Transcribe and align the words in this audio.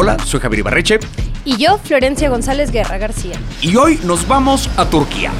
Hola, 0.00 0.16
soy 0.24 0.38
Javier 0.38 0.60
Ibarreche. 0.60 1.00
Y 1.44 1.56
yo, 1.56 1.76
Florencia 1.76 2.30
González 2.30 2.70
Guerra 2.70 2.98
García. 2.98 3.34
Y 3.60 3.74
hoy 3.74 3.98
nos 4.04 4.28
vamos 4.28 4.70
a 4.76 4.88
Turquía. 4.88 5.32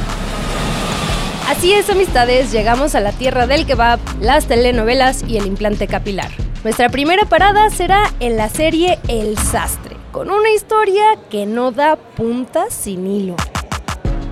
Así 1.46 1.72
es, 1.72 1.88
amistades, 1.88 2.50
llegamos 2.50 2.96
a 2.96 3.00
la 3.00 3.12
tierra 3.12 3.46
del 3.46 3.66
kebab, 3.66 4.00
las 4.20 4.48
telenovelas 4.48 5.22
y 5.28 5.36
el 5.36 5.46
implante 5.46 5.86
capilar. 5.86 6.32
Nuestra 6.64 6.88
primera 6.88 7.24
parada 7.26 7.70
será 7.70 8.12
en 8.18 8.36
la 8.36 8.48
serie 8.48 8.98
El 9.06 9.38
Sastre, 9.38 9.96
con 10.10 10.28
una 10.28 10.50
historia 10.50 11.04
que 11.30 11.46
no 11.46 11.70
da 11.70 11.94
puntas 11.94 12.74
sin 12.74 13.06
hilo. 13.06 13.36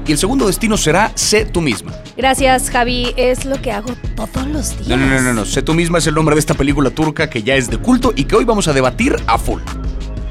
Y 0.08 0.10
el 0.10 0.18
segundo 0.18 0.48
destino 0.48 0.76
será 0.76 1.12
Sé 1.14 1.44
tú 1.44 1.60
misma. 1.60 1.92
Gracias, 2.16 2.68
Javi. 2.70 3.14
Es 3.16 3.44
lo 3.44 3.62
que 3.62 3.70
hago 3.70 3.94
todos 4.16 4.48
los 4.48 4.76
días. 4.76 4.88
No, 4.88 4.96
no, 4.96 5.06
no, 5.06 5.20
no, 5.20 5.34
no. 5.34 5.44
Sé 5.44 5.62
tú 5.62 5.72
misma 5.72 5.98
es 5.98 6.06
el 6.08 6.16
nombre 6.16 6.34
de 6.34 6.40
esta 6.40 6.54
película 6.54 6.90
turca 6.90 7.30
que 7.30 7.44
ya 7.44 7.54
es 7.54 7.70
de 7.70 7.78
culto 7.78 8.12
y 8.16 8.24
que 8.24 8.34
hoy 8.34 8.44
vamos 8.44 8.66
a 8.66 8.72
debatir 8.72 9.14
a 9.28 9.38
full. 9.38 9.62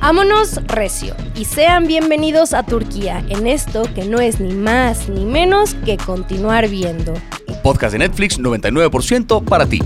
Vámonos 0.08 0.58
recio 0.68 1.16
y 1.36 1.45
sean 1.45 1.88
bienvenidos 1.88 2.54
a 2.54 2.62
Turquía 2.62 3.26
en 3.27 3.48
esto 3.48 3.91
que 3.96 4.05
no 4.05 4.20
es 4.20 4.40
ni 4.40 4.54
más 4.54 5.09
ni 5.09 5.26
menos 5.26 5.73
que 5.84 5.98
continuar 5.98 6.70
viendo. 6.70 7.16
Un 7.48 7.62
podcast 7.63 7.94
de 7.94 7.98
Netflix 7.98 8.40
99% 8.40 9.44
para 9.46 9.66
ti. 9.66 9.80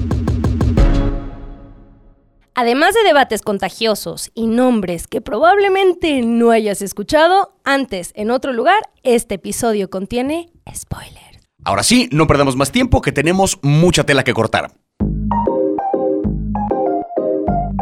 Además 2.54 2.96
de 2.96 3.04
debates 3.06 3.42
contagiosos 3.42 4.30
y 4.36 4.48
nombres 4.48 5.08
que 5.08 5.22
probablemente 5.22 6.22
no 6.22 6.52
hayas 6.52 6.82
escuchado 6.82 7.54
antes 7.64 8.12
en 8.14 8.30
otro 8.30 8.52
lugar, 8.52 8.90
este 9.04 9.36
episodio 9.36 9.90
contiene 9.90 10.52
spoilers. 10.76 11.48
Ahora 11.64 11.84
sí, 11.84 12.10
no 12.12 12.28
perdamos 12.28 12.58
más 12.58 12.74
tiempo 12.74 13.02
que 13.02 13.14
tenemos 13.14 13.58
mucha 13.62 14.04
tela 14.04 14.26
que 14.26 14.34
cortar. 14.34 14.74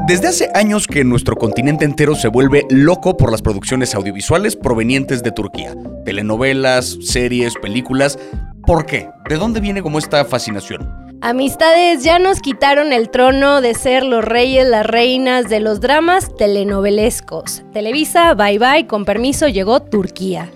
Desde 0.07 0.29
hace 0.29 0.49
años 0.53 0.87
que 0.87 1.03
nuestro 1.03 1.35
continente 1.35 1.83
entero 1.83 2.15
se 2.15 2.29
vuelve 2.29 2.65
loco 2.69 3.17
por 3.17 3.29
las 3.29 3.41
producciones 3.41 3.93
audiovisuales 3.93 4.55
provenientes 4.55 5.21
de 5.21 5.33
Turquía. 5.33 5.75
Telenovelas, 6.05 6.97
series, 7.01 7.55
películas. 7.55 8.17
¿Por 8.65 8.85
qué? 8.85 9.09
¿De 9.27 9.35
dónde 9.35 9.59
viene 9.59 9.81
como 9.81 9.99
esta 9.99 10.23
fascinación? 10.23 10.89
Amistades, 11.19 12.05
ya 12.05 12.19
nos 12.19 12.39
quitaron 12.39 12.93
el 12.93 13.09
trono 13.09 13.59
de 13.59 13.73
ser 13.73 14.05
los 14.05 14.23
reyes, 14.23 14.65
las 14.65 14.85
reinas 14.85 15.49
de 15.49 15.59
los 15.59 15.81
dramas 15.81 16.33
telenovelescos. 16.37 17.63
Televisa, 17.73 18.33
bye 18.33 18.59
bye, 18.59 18.87
con 18.87 19.03
permiso, 19.03 19.49
llegó 19.49 19.81
Turquía. 19.81 20.49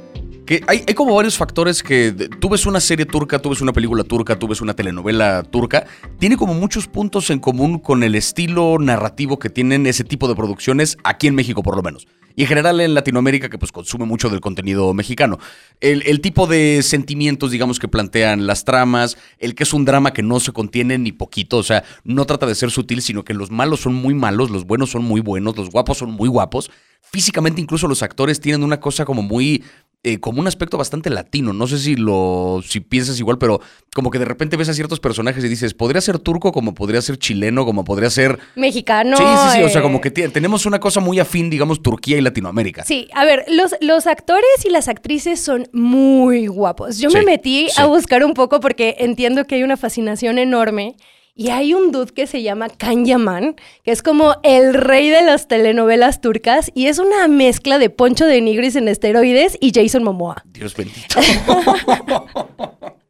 Hay, 0.67 0.93
como 0.95 1.15
varios 1.15 1.37
factores 1.37 1.81
que 1.81 2.11
tú 2.11 2.49
ves 2.49 2.65
una 2.65 2.81
serie 2.81 3.05
turca, 3.05 3.39
tú 3.39 3.49
ves 3.49 3.61
una 3.61 3.71
película 3.71 4.03
turca, 4.03 4.37
tú 4.37 4.49
ves 4.49 4.59
una 4.59 4.73
telenovela 4.73 5.43
turca, 5.43 5.85
tiene 6.19 6.35
como 6.35 6.53
muchos 6.53 6.87
puntos 6.87 7.29
en 7.29 7.39
común 7.39 7.79
con 7.79 8.03
el 8.03 8.15
estilo 8.15 8.77
narrativo 8.77 9.39
que 9.39 9.49
tienen 9.49 9.87
ese 9.87 10.03
tipo 10.03 10.27
de 10.27 10.35
producciones 10.35 10.97
aquí 11.05 11.27
en 11.27 11.35
México 11.35 11.63
por 11.63 11.77
lo 11.77 11.83
menos 11.83 12.05
y 12.35 12.43
en 12.43 12.47
general 12.47 12.79
en 12.81 12.93
Latinoamérica 12.93 13.49
que 13.49 13.57
pues 13.57 13.71
consume 13.71 14.05
mucho 14.05 14.29
del 14.29 14.41
contenido 14.41 14.93
mexicano. 14.93 15.37
El, 15.79 16.21
tipo 16.21 16.47
de 16.47 16.81
sentimientos, 16.83 17.51
digamos, 17.51 17.79
que 17.79 17.87
plantean 17.87 18.47
las 18.47 18.63
tramas, 18.63 19.17
el 19.39 19.55
que 19.55 19.63
es 19.63 19.73
un 19.73 19.85
drama 19.85 20.13
que 20.13 20.23
no 20.23 20.39
se 20.39 20.51
contiene 20.51 20.97
ni 20.97 21.11
poquito, 21.11 21.57
o 21.57 21.63
sea, 21.63 21.83
no 22.03 22.25
trata 22.25 22.45
de 22.45 22.55
ser 22.55 22.71
sutil, 22.71 23.01
sino 23.01 23.23
que 23.23 23.33
los 23.33 23.51
malos 23.51 23.81
son 23.81 23.95
muy 23.95 24.13
malos, 24.13 24.49
los 24.49 24.65
buenos 24.65 24.91
son 24.91 25.03
muy 25.03 25.21
buenos, 25.21 25.57
los 25.57 25.69
guapos 25.69 25.97
son 25.97 26.11
muy 26.11 26.29
guapos. 26.29 26.71
Físicamente 27.01 27.59
incluso 27.59 27.87
los 27.87 28.03
actores 28.03 28.39
tienen 28.39 28.63
una 28.63 28.79
cosa 28.79 29.05
como 29.05 29.23
muy 29.23 29.63
eh, 30.03 30.19
como 30.19 30.39
un 30.39 30.47
aspecto 30.47 30.79
bastante 30.79 31.11
latino. 31.11 31.53
No 31.53 31.67
sé 31.67 31.77
si 31.77 31.95
lo 31.95 32.61
si 32.67 32.79
piensas 32.79 33.19
igual, 33.19 33.37
pero 33.37 33.61
como 33.93 34.09
que 34.09 34.17
de 34.17 34.25
repente 34.25 34.57
ves 34.57 34.69
a 34.69 34.73
ciertos 34.73 34.99
personajes 34.99 35.43
y 35.43 35.47
dices, 35.47 35.75
podría 35.75 36.01
ser 36.01 36.17
turco, 36.17 36.51
como 36.51 36.73
podría 36.73 37.01
ser 37.01 37.17
chileno, 37.17 37.65
como 37.65 37.83
podría 37.83 38.09
ser 38.09 38.39
mexicano. 38.55 39.15
Sí, 39.15 39.23
sí, 39.23 39.57
sí. 39.57 39.63
O 39.63 39.69
sea, 39.69 39.83
como 39.83 39.99
eh. 39.99 40.01
que 40.01 40.11
tenemos 40.29 40.65
una 40.65 40.79
cosa 40.79 41.01
muy 41.01 41.19
afín, 41.19 41.51
digamos, 41.51 41.83
Turquía 41.83 42.17
y 42.17 42.21
Latinoamérica. 42.21 42.83
Sí, 42.83 43.09
a 43.13 43.25
ver, 43.25 43.45
los, 43.47 43.75
los 43.79 44.07
actores 44.07 44.65
y 44.65 44.69
las 44.71 44.87
actrices 44.87 45.39
son 45.39 45.67
muy 45.71 46.47
guapos. 46.47 46.97
Yo 46.97 47.11
me 47.11 47.23
metí 47.23 47.67
a 47.77 47.85
buscar 47.85 48.25
un 48.25 48.33
poco 48.33 48.59
porque 48.59 48.95
entiendo 48.99 49.45
que 49.45 49.55
hay 49.55 49.63
una 49.63 49.77
fascinación 49.77 50.39
enorme. 50.39 50.95
Y 51.33 51.49
hay 51.49 51.73
un 51.73 51.91
dude 51.91 52.11
que 52.13 52.27
se 52.27 52.41
llama 52.41 52.69
Kan 52.69 53.05
Yaman, 53.05 53.55
que 53.83 53.91
es 53.91 54.03
como 54.03 54.35
el 54.43 54.73
rey 54.73 55.09
de 55.09 55.21
las 55.21 55.47
telenovelas 55.47 56.19
turcas 56.21 56.71
y 56.75 56.87
es 56.87 56.99
una 56.99 57.27
mezcla 57.27 57.79
de 57.79 57.89
Poncho 57.89 58.25
de 58.25 58.41
Nigris 58.41 58.75
en 58.75 58.87
esteroides 58.87 59.57
y 59.61 59.71
Jason 59.73 60.03
Momoa. 60.03 60.43
Dios 60.45 60.75
bendito. 60.75 61.19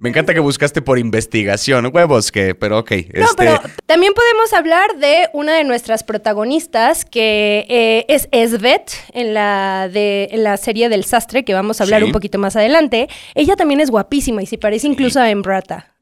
Me 0.00 0.10
encanta 0.10 0.32
que 0.32 0.38
buscaste 0.38 0.80
por 0.80 0.96
investigación. 1.00 1.90
Huevos 1.92 2.30
que, 2.30 2.54
pero 2.54 2.78
ok. 2.78 2.90
No, 2.90 2.96
este 3.24 3.34
pero 3.36 3.60
también 3.84 4.12
podemos 4.14 4.52
hablar 4.52 4.96
de 4.96 5.28
una 5.32 5.56
de 5.56 5.64
nuestras 5.64 6.04
protagonistas, 6.04 7.04
que 7.04 7.66
eh, 7.68 8.04
es 8.06 8.28
Esvet, 8.30 8.92
en 9.12 9.34
la, 9.34 9.88
de, 9.92 10.28
en 10.30 10.44
la 10.44 10.56
serie 10.56 10.88
del 10.88 11.04
sastre, 11.04 11.44
que 11.44 11.52
vamos 11.52 11.80
a 11.80 11.84
hablar 11.84 12.04
un 12.04 12.12
poquito 12.12 12.38
más 12.38 12.54
adelante. 12.54 13.08
Ella 13.34 13.56
también 13.56 13.80
es 13.80 13.90
guapísima 13.90 14.40
y 14.40 14.46
se 14.46 14.56
parece 14.56 14.86
incluso 14.86 15.18
a 15.18 15.30
Embrata. 15.30 15.96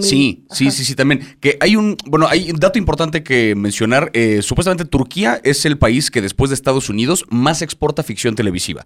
Sí, 0.00 0.46
sí, 0.50 0.70
sí, 0.70 0.84
sí, 0.84 0.94
también. 0.94 1.36
Que 1.40 1.56
hay 1.60 1.76
un, 1.76 1.96
bueno, 2.06 2.26
hay 2.28 2.50
un 2.50 2.58
dato 2.58 2.78
importante 2.78 3.22
que 3.22 3.54
mencionar. 3.54 4.10
Eh, 4.12 4.42
supuestamente 4.42 4.84
Turquía 4.84 5.40
es 5.42 5.64
el 5.64 5.78
país 5.78 6.10
que 6.10 6.20
después 6.20 6.50
de 6.50 6.54
Estados 6.54 6.88
Unidos 6.88 7.24
más 7.30 7.62
exporta 7.62 8.02
ficción 8.02 8.34
televisiva. 8.34 8.84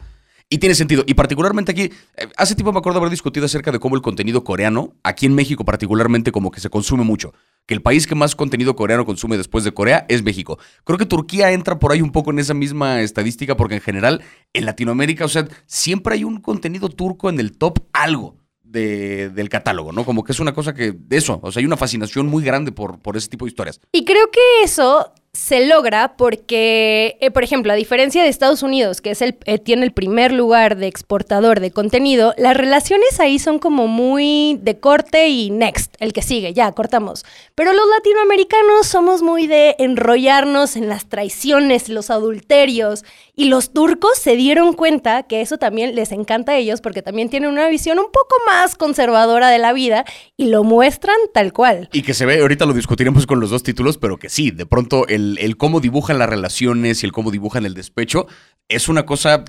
Y 0.50 0.58
tiene 0.58 0.74
sentido. 0.74 1.04
Y 1.06 1.14
particularmente 1.14 1.72
aquí, 1.72 1.82
eh, 2.16 2.28
hace 2.36 2.54
tiempo 2.54 2.72
me 2.72 2.78
acuerdo 2.78 2.98
haber 2.98 3.10
discutido 3.10 3.46
acerca 3.46 3.72
de 3.72 3.78
cómo 3.78 3.96
el 3.96 4.02
contenido 4.02 4.44
coreano, 4.44 4.94
aquí 5.02 5.26
en 5.26 5.34
México 5.34 5.64
particularmente, 5.64 6.32
como 6.32 6.50
que 6.50 6.60
se 6.60 6.68
consume 6.68 7.02
mucho. 7.02 7.32
Que 7.66 7.74
el 7.74 7.80
país 7.80 8.06
que 8.06 8.14
más 8.14 8.36
contenido 8.36 8.76
coreano 8.76 9.06
consume 9.06 9.38
después 9.38 9.64
de 9.64 9.72
Corea 9.72 10.04
es 10.08 10.22
México. 10.22 10.58
Creo 10.84 10.98
que 10.98 11.06
Turquía 11.06 11.50
entra 11.52 11.78
por 11.78 11.92
ahí 11.92 12.02
un 12.02 12.12
poco 12.12 12.30
en 12.30 12.38
esa 12.38 12.52
misma 12.52 13.00
estadística 13.00 13.56
porque 13.56 13.76
en 13.76 13.80
general 13.80 14.22
en 14.52 14.66
Latinoamérica, 14.66 15.24
o 15.24 15.28
sea, 15.28 15.48
siempre 15.66 16.14
hay 16.14 16.24
un 16.24 16.40
contenido 16.40 16.90
turco 16.90 17.30
en 17.30 17.40
el 17.40 17.56
top 17.56 17.80
algo 17.94 18.43
del 18.80 19.48
catálogo, 19.48 19.92
¿no? 19.92 20.04
Como 20.04 20.24
que 20.24 20.32
es 20.32 20.40
una 20.40 20.52
cosa 20.52 20.74
que, 20.74 20.92
de 20.92 21.16
eso, 21.16 21.40
o 21.42 21.52
sea, 21.52 21.60
hay 21.60 21.66
una 21.66 21.76
fascinación 21.76 22.26
muy 22.26 22.42
grande 22.42 22.72
por, 22.72 23.00
por 23.00 23.16
ese 23.16 23.28
tipo 23.28 23.44
de 23.44 23.50
historias. 23.50 23.80
Y 23.92 24.04
creo 24.04 24.30
que 24.30 24.40
eso 24.62 25.12
se 25.34 25.66
logra 25.66 26.16
porque, 26.16 27.18
eh, 27.20 27.30
por 27.32 27.42
ejemplo, 27.42 27.72
a 27.72 27.76
diferencia 27.76 28.22
de 28.22 28.28
Estados 28.28 28.62
Unidos, 28.62 29.00
que 29.00 29.10
es 29.10 29.20
el, 29.20 29.36
eh, 29.46 29.58
tiene 29.58 29.84
el 29.84 29.92
primer 29.92 30.32
lugar 30.32 30.76
de 30.76 30.86
exportador 30.86 31.58
de 31.58 31.72
contenido, 31.72 32.34
las 32.38 32.56
relaciones 32.56 33.18
ahí 33.18 33.40
son 33.40 33.58
como 33.58 33.88
muy 33.88 34.58
de 34.62 34.78
corte 34.78 35.28
y 35.28 35.50
next, 35.50 35.96
el 35.98 36.12
que 36.12 36.22
sigue, 36.22 36.54
ya, 36.54 36.70
cortamos. 36.70 37.24
Pero 37.56 37.72
los 37.72 37.84
latinoamericanos 37.96 38.86
somos 38.86 39.22
muy 39.22 39.48
de 39.48 39.74
enrollarnos 39.80 40.76
en 40.76 40.88
las 40.88 41.08
traiciones, 41.08 41.88
los 41.88 42.10
adulterios, 42.10 43.04
y 43.34 43.46
los 43.46 43.72
turcos 43.72 44.16
se 44.16 44.36
dieron 44.36 44.72
cuenta 44.74 45.24
que 45.24 45.40
eso 45.40 45.58
también 45.58 45.96
les 45.96 46.12
encanta 46.12 46.52
a 46.52 46.56
ellos 46.56 46.80
porque 46.80 47.02
también 47.02 47.28
tienen 47.28 47.50
una 47.50 47.68
visión 47.68 47.98
un 47.98 48.06
poco 48.06 48.36
más 48.46 48.76
conservadora 48.76 49.48
de 49.48 49.58
la 49.58 49.72
vida 49.72 50.04
y 50.36 50.46
lo 50.46 50.62
muestran 50.62 51.16
tal 51.32 51.52
cual. 51.52 51.88
Y 51.92 52.02
que 52.02 52.14
se 52.14 52.26
ve, 52.26 52.40
ahorita 52.40 52.66
lo 52.66 52.72
discutiremos 52.72 53.26
con 53.26 53.40
los 53.40 53.50
dos 53.50 53.64
títulos, 53.64 53.98
pero 53.98 54.18
que 54.18 54.28
sí, 54.28 54.52
de 54.52 54.66
pronto 54.66 55.08
el 55.08 55.23
el, 55.38 55.56
cómo 55.56 55.80
dibujan 55.80 56.18
las 56.18 56.28
relaciones 56.28 57.02
y 57.02 57.06
el 57.06 57.12
cómo 57.12 57.30
dibujan 57.30 57.66
el 57.66 57.74
despecho 57.74 58.26
es 58.68 58.88
una 58.88 59.04
cosa 59.04 59.44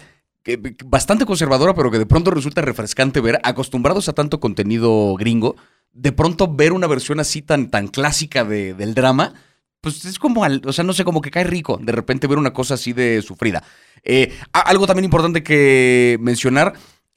bastante 0.85 1.25
conservadora, 1.25 1.73
pero 1.73 1.89
que 1.89 1.97
de 1.97 2.05
pronto 2.05 2.31
resulta 2.31 2.61
refrescante 2.61 3.19
ver, 3.19 3.39
acostumbrados 3.43 4.09
a 4.09 4.13
tanto 4.13 4.39
contenido 4.39 5.15
gringo, 5.15 5.55
de 5.91 6.11
pronto 6.11 6.53
ver 6.53 6.73
una 6.73 6.87
versión 6.87 7.19
así 7.19 7.41
tan, 7.41 7.71
tan 7.71 7.87
clásica 7.87 8.43
del 8.43 8.93
drama, 8.93 9.33
pues 9.81 10.05
es 10.05 10.19
como, 10.19 10.41
o 10.41 10.73
sea, 10.73 10.83
no 10.83 10.93
sé, 10.93 11.03
como 11.03 11.21
que 11.21 11.31
cae 11.31 11.43
rico 11.43 11.79
de 11.81 11.91
repente 11.91 12.27
ver 12.27 12.37
una 12.37 12.53
cosa 12.53 12.75
así 12.75 12.93
de 12.93 13.21
sufrida. 13.21 13.63
Eh, 14.03 14.35
algo 14.51 14.87
también 14.87 15.05
importante 15.05 15.43
que 15.43 16.17
mencionar, 16.19 16.73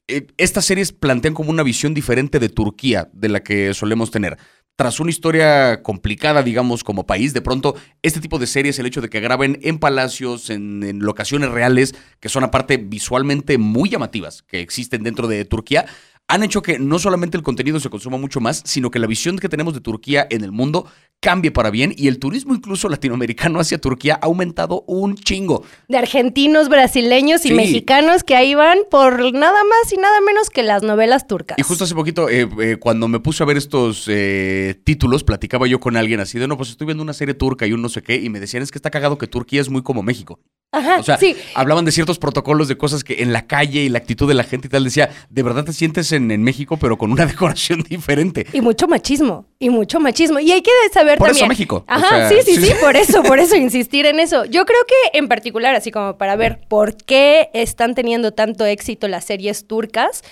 eh, 0.07 0.25
estas 0.37 0.65
series 0.65 0.91
plantean 0.91 1.33
como 1.33 1.51
una 1.51 1.63
visión 1.63 1.93
diferente 1.93 2.39
de 2.39 2.49
Turquía 2.49 3.09
de 3.13 3.29
la 3.29 3.41
que 3.41 3.73
solemos 3.73 4.09
tener 4.09 4.37
tras 4.79 5.01
una 5.01 5.09
historia 5.09 5.83
complicada, 5.83 6.41
digamos, 6.41 6.85
como 6.85 7.05
país, 7.05 7.33
de 7.33 7.41
pronto 7.41 7.75
este 8.01 8.21
tipo 8.21 8.39
de 8.39 8.47
series, 8.47 8.79
el 8.79 8.85
hecho 8.85 9.01
de 9.01 9.09
que 9.09 9.19
graben 9.19 9.59
en 9.61 9.77
palacios, 9.77 10.49
en, 10.49 10.99
locaciones 10.99 11.49
reales, 11.49 11.95
que 12.21 12.29
son 12.29 12.45
aparte 12.45 12.77
visualmente 12.77 13.57
muy 13.57 13.89
llamativas, 13.89 14.41
que 14.43 14.61
existen 14.61 15.03
dentro 15.03 15.27
de 15.27 15.43
Turquía, 15.43 15.85
han 16.29 16.43
hecho 16.43 16.61
que 16.61 16.79
no 16.79 16.97
solamente 16.97 17.35
el 17.35 17.43
contenido 17.43 17.81
se 17.81 17.89
consuma 17.89 18.17
mucho 18.17 18.39
más, 18.39 18.61
sino 18.63 18.89
que 18.89 18.99
la 18.99 19.07
visión 19.07 19.37
que 19.37 19.49
tenemos 19.49 19.73
de 19.73 19.81
Turquía 19.81 20.25
en 20.29 20.45
el 20.45 20.53
mundo 20.53 20.89
cambie 21.19 21.51
para 21.51 21.69
bien 21.69 21.93
y 21.95 22.07
el 22.07 22.19
turismo 22.19 22.55
incluso 22.55 22.87
latinoamericano 22.87 23.59
hacia 23.59 23.77
Turquía 23.77 24.19
ha 24.21 24.25
aumentado 24.25 24.83
un 24.87 25.15
chingo. 25.15 25.63
De 25.87 25.97
argentinos, 25.97 26.69
brasileños 26.69 27.45
y 27.45 27.53
mexicanos 27.53 28.23
que 28.23 28.35
ahí 28.35 28.55
van 28.55 28.79
por 28.89 29.33
nada 29.33 29.63
más 29.63 29.91
y 29.91 29.97
nada 29.97 30.21
menos 30.21 30.49
que 30.49 30.63
las 30.63 30.83
novelas 30.83 31.27
turcas. 31.27 31.57
Y 31.59 31.63
justo 31.63 31.83
hace 31.83 31.95
poquito, 31.95 32.29
eh, 32.29 32.47
eh, 32.61 32.77
cuando 32.79 33.07
me 33.07 33.19
puse 33.19 33.43
a 33.43 33.45
ver 33.45 33.57
estos 33.57 34.05
eh, 34.07 34.79
títulos, 34.83 35.23
platicaba 35.23 35.67
yo 35.67 35.79
con 35.79 35.97
alguien 35.97 36.19
así 36.19 36.39
de, 36.39 36.47
no, 36.47 36.57
pues 36.57 36.69
estoy 36.69 36.85
viendo 36.85 37.03
una 37.03 37.13
serie 37.13 37.33
turca 37.33 37.67
y 37.67 37.73
un 37.73 37.81
no 37.81 37.89
sé 37.89 38.01
qué, 38.01 38.15
y 38.15 38.29
me 38.29 38.39
decían, 38.39 38.63
es 38.63 38.71
que 38.71 38.77
está 38.77 38.89
cagado 38.89 39.17
que 39.17 39.27
Turquía 39.27 39.61
es 39.61 39.69
muy 39.69 39.81
como 39.81 40.03
México. 40.03 40.39
Ajá, 40.71 40.99
O 40.99 41.03
sea, 41.03 41.17
sí. 41.17 41.35
hablaban 41.55 41.83
de 41.83 41.91
ciertos 41.91 42.19
protocolos 42.19 42.67
de 42.67 42.77
cosas 42.77 43.03
que 43.03 43.23
en 43.23 43.33
la 43.33 43.47
calle 43.47 43.81
y 43.81 43.89
la 43.89 43.97
actitud 43.97 44.27
de 44.27 44.35
la 44.35 44.43
gente 44.43 44.67
y 44.67 44.69
tal. 44.69 44.83
Decía, 44.83 45.09
de 45.27 45.41
verdad 45.41 45.63
te 45.65 45.73
sientes 45.73 46.11
en, 46.11 46.29
en 46.29 46.43
México, 46.43 46.77
pero 46.77 46.95
con 46.95 47.11
una 47.11 47.25
decoración 47.25 47.81
diferente. 47.81 48.45
Y 48.53 48.61
mucho 48.61 48.87
machismo, 48.87 49.47
y 49.57 49.71
mucho 49.71 49.99
machismo. 49.99 50.39
Y 50.39 50.51
hay 50.51 50.61
que 50.61 50.69
saber 50.93 51.08
Por 51.17 51.29
eso. 51.31 51.47
México, 51.47 51.77
o 51.77 51.91
Ajá, 51.91 52.29
sea, 52.29 52.29
sí, 52.29 52.53
sí, 52.55 52.65
sí, 52.65 52.73
por 52.81 52.95
eso, 52.95 53.23
por 53.23 53.39
eso 53.39 53.55
insistir 53.57 54.05
en 54.05 54.19
eso. 54.19 54.45
Yo 54.45 54.65
creo 54.65 54.79
que 54.87 55.17
en 55.17 55.27
particular, 55.27 55.73
así 55.75 55.91
como 55.91 56.17
para 56.17 56.35
ver 56.35 56.59
por 56.67 56.95
qué 56.95 57.49
están 57.53 57.95
teniendo 57.95 58.31
tanto 58.33 58.65
éxito 58.65 59.07
las 59.07 59.25
series 59.25 59.67
turcas, 59.67 60.23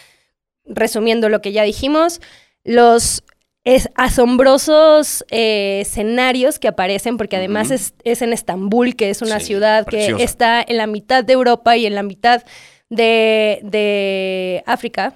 resumiendo 0.66 1.30
lo 1.30 1.42
que 1.42 1.52
ya 1.52 1.64
dijimos, 1.64 2.22
los 2.64 3.24
es- 3.64 3.90
asombrosos 3.96 5.26
eh, 5.30 5.80
escenarios 5.82 6.60
que 6.60 6.68
aparecen, 6.68 7.18
porque 7.18 7.36
además 7.38 7.72
es, 7.72 7.94
es 8.04 8.22
en 8.22 8.34
Estambul, 8.34 8.96
que 8.96 9.10
es 9.10 9.22
una 9.22 9.40
Sí, 9.40 9.48
ciudad 9.48 9.86
preciosa. 9.86 10.18
que 10.18 10.24
está 10.24 10.64
en 10.68 10.78
la 10.78 10.88
mitad 10.88 11.24
de 11.24 11.34
Europa 11.34 11.76
y 11.78 11.86
en 11.86 11.96
la 11.96 12.04
mitad 12.04 12.44
de, 12.90 13.60
de 13.64 14.64
África. 14.66 15.14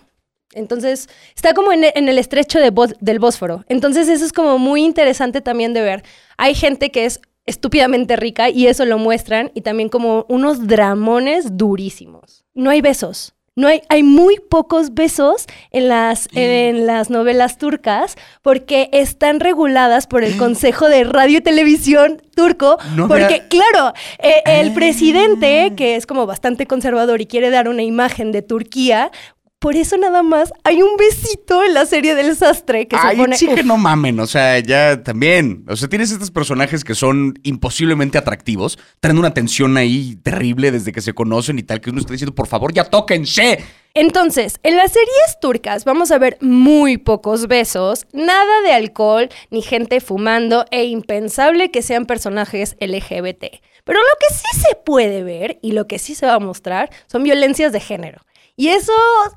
Entonces, 0.53 1.09
está 1.35 1.53
como 1.53 1.71
en, 1.71 1.83
el 1.83 2.17
estrecho 2.17 2.59
de 2.59 2.71
del 2.99 3.19
Bósforo. 3.19 3.63
Entonces, 3.69 4.09
eso 4.09 4.25
es 4.25 4.33
como 4.33 4.57
muy 4.57 4.83
interesante 4.83 5.41
también 5.41 5.73
de 5.73 5.81
ver. 5.81 6.03
Hay 6.37 6.55
gente 6.55 6.91
que 6.91 7.05
es 7.05 7.21
estúpidamente 7.45 8.15
rica 8.15 8.49
y 8.49 8.67
eso 8.67 8.85
lo 8.85 8.97
muestran 8.97 9.51
y 9.53 9.61
también 9.61 9.89
como 9.89 10.25
unos 10.29 10.67
dramones 10.67 11.57
durísimos. 11.57 12.45
No 12.53 12.69
hay 12.69 12.81
besos. 12.81 13.33
No 13.53 13.67
hay, 13.67 13.81
hay 13.89 14.01
muy 14.01 14.37
pocos 14.49 14.93
besos 14.93 15.45
en 15.71 15.89
las, 15.89 16.29
en 16.33 16.87
las 16.87 17.09
novelas 17.09 17.57
turcas 17.57 18.15
porque 18.41 18.89
están 18.93 19.41
reguladas 19.41 20.07
por 20.07 20.23
el 20.23 20.37
Consejo 20.37 20.87
de 20.87 21.03
Radio 21.03 21.39
y 21.39 21.41
Televisión 21.41 22.21
turco. 22.33 22.77
No 22.95 23.09
porque, 23.09 23.43
claro, 23.49 23.93
eh, 24.19 24.41
el 24.45 24.69
Ah. 24.69 24.73
presidente, 24.73 25.73
que 25.75 25.97
es 25.97 26.05
como 26.05 26.25
bastante 26.25 26.65
conservador 26.65 27.19
y 27.19 27.25
quiere 27.25 27.49
dar 27.49 27.67
una 27.67 27.83
imagen 27.83 28.31
de 28.31 28.41
Turquía, 28.41 29.11
por 29.61 29.75
eso 29.75 29.95
nada 29.95 30.23
más 30.23 30.51
hay 30.63 30.81
un 30.81 30.97
besito 30.97 31.63
en 31.63 31.75
la 31.75 31.85
serie 31.85 32.15
del 32.15 32.35
sastre 32.35 32.87
que 32.87 32.95
Ay, 32.95 33.15
se 33.15 33.21
pone... 33.21 33.37
sí 33.37 33.47
que 33.47 33.63
no 33.63 33.77
mamen, 33.77 34.19
o 34.19 34.25
sea, 34.25 34.57
ya 34.57 35.03
también. 35.03 35.63
O 35.67 35.75
sea, 35.75 35.87
tienes 35.87 36.11
estos 36.11 36.31
personajes 36.31 36.83
que 36.83 36.95
son 36.95 37.35
imposiblemente 37.43 38.17
atractivos, 38.17 38.79
traen 38.99 39.19
una 39.19 39.35
tensión 39.35 39.77
ahí 39.77 40.15
terrible 40.23 40.71
desde 40.71 40.91
que 40.91 41.01
se 41.01 41.13
conocen 41.13 41.59
y 41.59 41.63
tal, 41.63 41.79
que 41.79 41.91
uno 41.91 41.99
está 41.99 42.11
diciendo, 42.11 42.33
por 42.33 42.47
favor, 42.47 42.73
ya 42.73 42.85
tóquense. 42.85 43.63
Entonces, 43.93 44.59
en 44.63 44.77
las 44.77 44.93
series 44.93 45.39
turcas 45.39 45.85
vamos 45.85 46.09
a 46.09 46.17
ver 46.17 46.39
muy 46.41 46.97
pocos 46.97 47.47
besos, 47.47 48.07
nada 48.13 48.61
de 48.65 48.73
alcohol, 48.73 49.29
ni 49.51 49.61
gente 49.61 50.01
fumando 50.01 50.65
e 50.71 50.85
impensable 50.85 51.69
que 51.69 51.83
sean 51.83 52.07
personajes 52.07 52.75
LGBT. 52.79 53.45
Pero 53.83 53.99
lo 53.99 54.17
que 54.19 54.33
sí 54.33 54.59
se 54.59 54.75
puede 54.75 55.23
ver 55.23 55.59
y 55.61 55.73
lo 55.73 55.85
que 55.85 55.99
sí 55.99 56.15
se 56.15 56.25
va 56.25 56.33
a 56.33 56.39
mostrar 56.39 56.89
son 57.05 57.21
violencias 57.21 57.71
de 57.71 57.79
género. 57.79 58.23
Y 58.55 58.67
eso, 58.67 58.91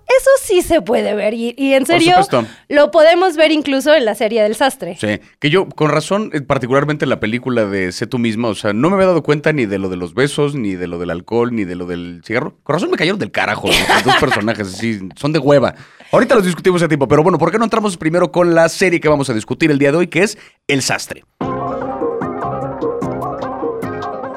eso 0.07 0.31
sí 0.43 0.63
se 0.63 0.83
puede 0.83 1.15
ver. 1.15 1.35
Y, 1.35 1.55
y 1.57 1.75
en 1.75 1.87
serio, 1.87 2.17
lo 2.69 2.91
podemos 2.91 3.37
ver 3.37 3.53
incluso 3.53 3.95
en 3.95 4.05
la 4.05 4.15
serie 4.15 4.43
del 4.43 4.55
sastre. 4.55 4.97
Sí, 5.01 5.21
que 5.39 5.51
yo, 5.51 5.69
con 5.69 5.91
razón, 5.91 6.31
eh, 6.33 6.41
particularmente 6.41 7.05
en 7.05 7.09
la 7.11 7.21
película 7.21 7.65
de 7.65 7.93
Sé 7.93 8.07
tú 8.07 8.19
misma, 8.19 8.49
o 8.49 8.55
sea, 8.55 8.73
no 8.73 8.91
me 8.91 8.97
había 8.97 9.07
dado 9.07 9.23
cuenta 9.23 9.53
ni 9.53 9.67
de 9.67 9.79
lo 9.79 9.89
de 9.89 9.97
los 9.97 10.15
besos, 10.15 10.55
ni 10.55 10.75
de 10.75 10.87
lo 10.87 10.99
del 10.99 11.11
alcohol, 11.11 11.55
ni 11.55 11.65
de 11.65 11.75
lo 11.75 11.87
del 11.87 12.23
cigarro. 12.25 12.59
Con 12.63 12.75
razón 12.75 12.91
me 12.91 12.97
cayeron 12.97 13.19
del 13.19 13.31
carajo 13.31 13.69
los, 13.69 13.89
los 13.89 14.05
dos 14.05 14.17
personajes, 14.17 14.67
así, 14.69 15.01
son 15.17 15.33
de 15.33 15.39
hueva. 15.39 15.75
Ahorita 16.13 16.35
los 16.35 16.45
discutimos 16.45 16.83
a 16.83 16.89
tiempo, 16.89 17.09
pero 17.09 17.23
bueno, 17.23 17.39
¿por 17.39 17.51
qué 17.51 17.59
no 17.59 17.65
entramos 17.65 17.97
primero 17.97 18.31
con 18.31 18.55
la 18.55 18.69
serie 18.69 19.01
que 19.01 19.09
vamos 19.09 19.31
a 19.31 19.35
discutir 19.35 19.71
el 19.71 19.79
día 19.79 19.91
de 19.91 19.99
hoy, 19.99 20.07
que 20.09 20.23
es 20.23 20.39
El 20.69 20.83
Sastre? 20.83 21.25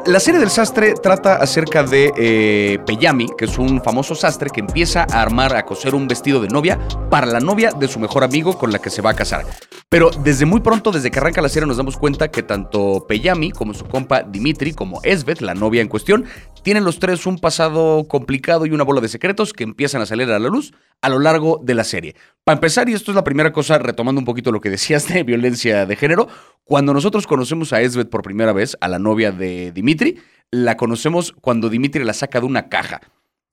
La 0.07 0.21
serie 0.21 0.39
del 0.39 0.50
sastre 0.50 0.94
trata 0.94 1.36
acerca 1.36 1.83
de 1.83 2.13
eh, 2.15 2.80
Peyami, 2.86 3.27
que 3.38 3.44
es 3.44 3.57
un 3.57 3.83
famoso 3.83 4.15
sastre 4.15 4.50
que 4.50 4.62
empieza 4.62 5.01
a 5.01 5.21
armar, 5.21 5.54
a 5.54 5.65
coser 5.65 5.95
un 5.95 6.07
vestido 6.07 6.39
de 6.39 6.48
novia 6.48 6.80
para 7.09 7.25
la 7.25 7.42
novia 7.42 7.71
de 7.71 7.89
su 7.89 8.00
mejor 8.00 8.24
amigo 8.24 8.57
con 8.57 8.71
la 8.71 8.80
que 8.80 8.89
se 8.89 9.01
va 9.01 9.09
a 9.09 9.15
casar. 9.15 9.45
Pero 9.89 10.09
desde 10.24 10.45
muy 10.45 10.62
pronto, 10.62 10.94
desde 10.94 11.12
que 11.12 11.19
arranca 11.19 11.42
la 11.42 11.50
serie, 11.50 11.68
nos 11.68 11.75
damos 11.75 11.98
cuenta 11.98 12.30
que 12.30 12.42
tanto 12.42 13.06
Peyami 13.06 13.51
como 13.51 13.74
su 13.74 13.83
compa 13.83 14.24
Dimitri, 14.24 14.71
como 14.71 15.01
Esbeth, 15.04 15.42
la 15.42 15.54
novia 15.54 15.81
en 15.81 15.89
cuestión, 15.89 16.24
tienen 16.63 16.86
los 16.86 17.00
tres 17.00 17.25
un 17.25 17.38
pasado 17.38 18.07
complicado 18.07 18.65
y 18.65 18.71
una 18.71 18.86
bola 18.86 19.01
de 19.01 19.09
secretos 19.09 19.51
que 19.51 19.65
empiezan 19.65 20.01
a 20.01 20.06
salir 20.06 20.31
a 20.31 20.39
la 20.39 20.48
luz 20.48 20.71
a 21.02 21.10
lo 21.10 21.20
largo 21.20 21.60
de 21.64 21.74
la 21.76 21.84
serie. 21.84 22.16
Para 22.44 22.56
empezar, 22.56 22.88
y 22.90 22.94
esto 22.94 23.12
es 23.12 23.16
la 23.16 23.24
primera 23.24 23.52
cosa, 23.52 23.78
retomando 23.78 24.20
un 24.20 24.26
poquito 24.26 24.52
lo 24.52 24.62
que 24.62 24.70
decías 24.70 25.08
de 25.08 25.24
violencia 25.24 25.86
de 25.86 25.96
género, 25.96 26.28
cuando 26.64 26.94
nosotros 26.94 27.28
conocemos 27.28 27.74
a 27.74 27.82
Esbeth 27.82 28.10
por 28.10 28.22
primera 28.24 28.54
vez, 28.54 28.78
a 28.82 28.88
la 28.88 29.00
novia 29.00 29.32
de 29.32 29.72
Dimitri, 29.72 30.20
la 30.52 30.78
conocemos 30.78 31.34
cuando 31.42 31.70
Dimitri 31.70 32.04
la 32.04 32.14
saca 32.14 32.40
de 32.40 32.46
una 32.46 32.70
caja. 32.70 33.02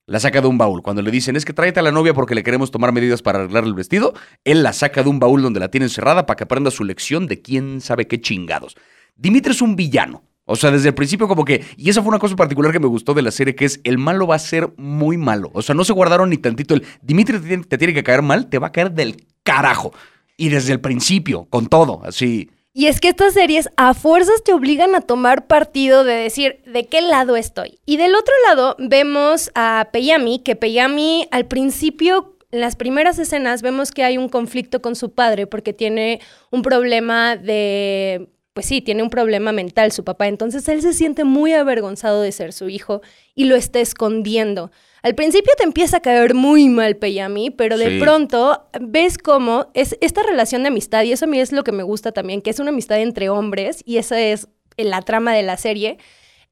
La 0.06 0.20
saca 0.20 0.42
de 0.42 0.46
un 0.46 0.58
baúl. 0.58 0.82
Cuando 0.82 1.00
le 1.00 1.10
dicen, 1.10 1.34
es 1.34 1.44
que 1.46 1.54
tráete 1.54 1.80
a 1.80 1.82
la 1.82 1.90
novia 1.90 2.12
porque 2.12 2.34
le 2.34 2.42
queremos 2.42 2.70
tomar 2.70 2.92
medidas 2.92 3.22
para 3.22 3.38
arreglar 3.38 3.64
el 3.64 3.74
vestido, 3.74 4.12
él 4.44 4.62
la 4.62 4.72
saca 4.74 5.02
de 5.02 5.08
un 5.08 5.18
baúl 5.18 5.40
donde 5.42 5.60
la 5.60 5.70
tiene 5.70 5.86
encerrada 5.86 6.26
para 6.26 6.36
que 6.36 6.44
aprenda 6.44 6.70
su 6.70 6.84
lección 6.84 7.26
de 7.26 7.40
quién 7.40 7.80
sabe 7.80 8.06
qué 8.06 8.20
chingados. 8.20 8.76
Dimitri 9.16 9.52
es 9.52 9.62
un 9.62 9.76
villano. 9.76 10.22
O 10.46 10.56
sea, 10.56 10.70
desde 10.70 10.88
el 10.88 10.94
principio 10.94 11.26
como 11.26 11.44
que... 11.44 11.64
Y 11.76 11.88
esa 11.88 12.02
fue 12.02 12.10
una 12.10 12.18
cosa 12.18 12.36
particular 12.36 12.70
que 12.70 12.80
me 12.80 12.86
gustó 12.86 13.14
de 13.14 13.22
la 13.22 13.30
serie, 13.30 13.54
que 13.54 13.64
es 13.64 13.80
el 13.82 13.96
malo 13.96 14.26
va 14.26 14.34
a 14.34 14.38
ser 14.38 14.72
muy 14.76 15.16
malo. 15.16 15.50
O 15.54 15.62
sea, 15.62 15.74
no 15.74 15.84
se 15.84 15.94
guardaron 15.94 16.28
ni 16.30 16.36
tantito 16.36 16.74
el... 16.74 16.84
Dimitri 17.00 17.38
te 17.62 17.78
tiene, 17.78 17.94
que 17.94 18.02
caer 18.02 18.20
mal, 18.20 18.48
te 18.48 18.58
va 18.58 18.66
a 18.66 18.72
caer 18.72 18.92
del 18.92 19.26
carajo. 19.42 19.92
Y 20.36 20.50
desde 20.50 20.72
el 20.72 20.80
principio, 20.80 21.46
con 21.48 21.66
todo, 21.66 22.02
así... 22.04 22.50
Y 22.76 22.86
es 22.86 23.00
que 23.00 23.08
estas 23.08 23.34
series 23.34 23.68
a 23.76 23.94
fuerzas 23.94 24.42
te 24.42 24.52
obligan 24.52 24.96
a 24.96 25.00
tomar 25.00 25.46
partido 25.46 26.02
de 26.02 26.14
decir 26.14 26.60
de 26.66 26.86
qué 26.86 27.00
lado 27.00 27.36
estoy. 27.36 27.78
Y 27.86 27.98
del 27.98 28.16
otro 28.16 28.34
lado 28.48 28.74
vemos 28.80 29.52
a 29.54 29.90
Peyami, 29.92 30.40
que 30.40 30.56
Peyami 30.56 31.28
al 31.30 31.46
principio, 31.46 32.36
en 32.50 32.60
las 32.60 32.74
primeras 32.74 33.20
escenas, 33.20 33.62
vemos 33.62 33.92
que 33.92 34.02
hay 34.02 34.18
un 34.18 34.28
conflicto 34.28 34.82
con 34.82 34.96
su 34.96 35.12
padre 35.12 35.46
porque 35.46 35.72
tiene 35.72 36.20
un 36.50 36.62
problema 36.62 37.36
de... 37.36 38.28
Pues 38.54 38.66
sí, 38.66 38.80
tiene 38.80 39.02
un 39.02 39.10
problema 39.10 39.50
mental 39.50 39.90
su 39.90 40.04
papá. 40.04 40.28
Entonces 40.28 40.66
él 40.68 40.80
se 40.80 40.94
siente 40.94 41.24
muy 41.24 41.52
avergonzado 41.52 42.22
de 42.22 42.30
ser 42.30 42.52
su 42.52 42.68
hijo 42.68 43.02
y 43.34 43.44
lo 43.44 43.56
está 43.56 43.80
escondiendo. 43.80 44.70
Al 45.02 45.16
principio 45.16 45.52
te 45.58 45.64
empieza 45.64 45.96
a 45.98 46.00
caer 46.00 46.34
muy 46.34 46.68
mal 46.68 46.96
Peyami, 46.96 47.50
pero 47.50 47.76
de 47.76 47.90
Sí. 47.90 47.98
pronto 48.00 48.64
ves 48.80 49.18
cómo 49.18 49.66
es 49.74 49.98
esta 50.00 50.22
relación 50.22 50.62
de 50.62 50.68
amistad, 50.68 51.02
y 51.02 51.12
eso 51.12 51.24
a 51.26 51.28
mí 51.28 51.40
es 51.40 51.50
lo 51.52 51.64
que 51.64 51.72
me 51.72 51.82
gusta 51.82 52.12
también, 52.12 52.40
que 52.40 52.50
es 52.50 52.58
una 52.60 52.70
amistad 52.70 53.00
entre 53.00 53.28
hombres, 53.28 53.82
y 53.84 53.98
esa 53.98 54.18
es 54.20 54.48
la 54.78 55.02
trama 55.02 55.34
de 55.34 55.42
la 55.42 55.56
serie. 55.58 55.98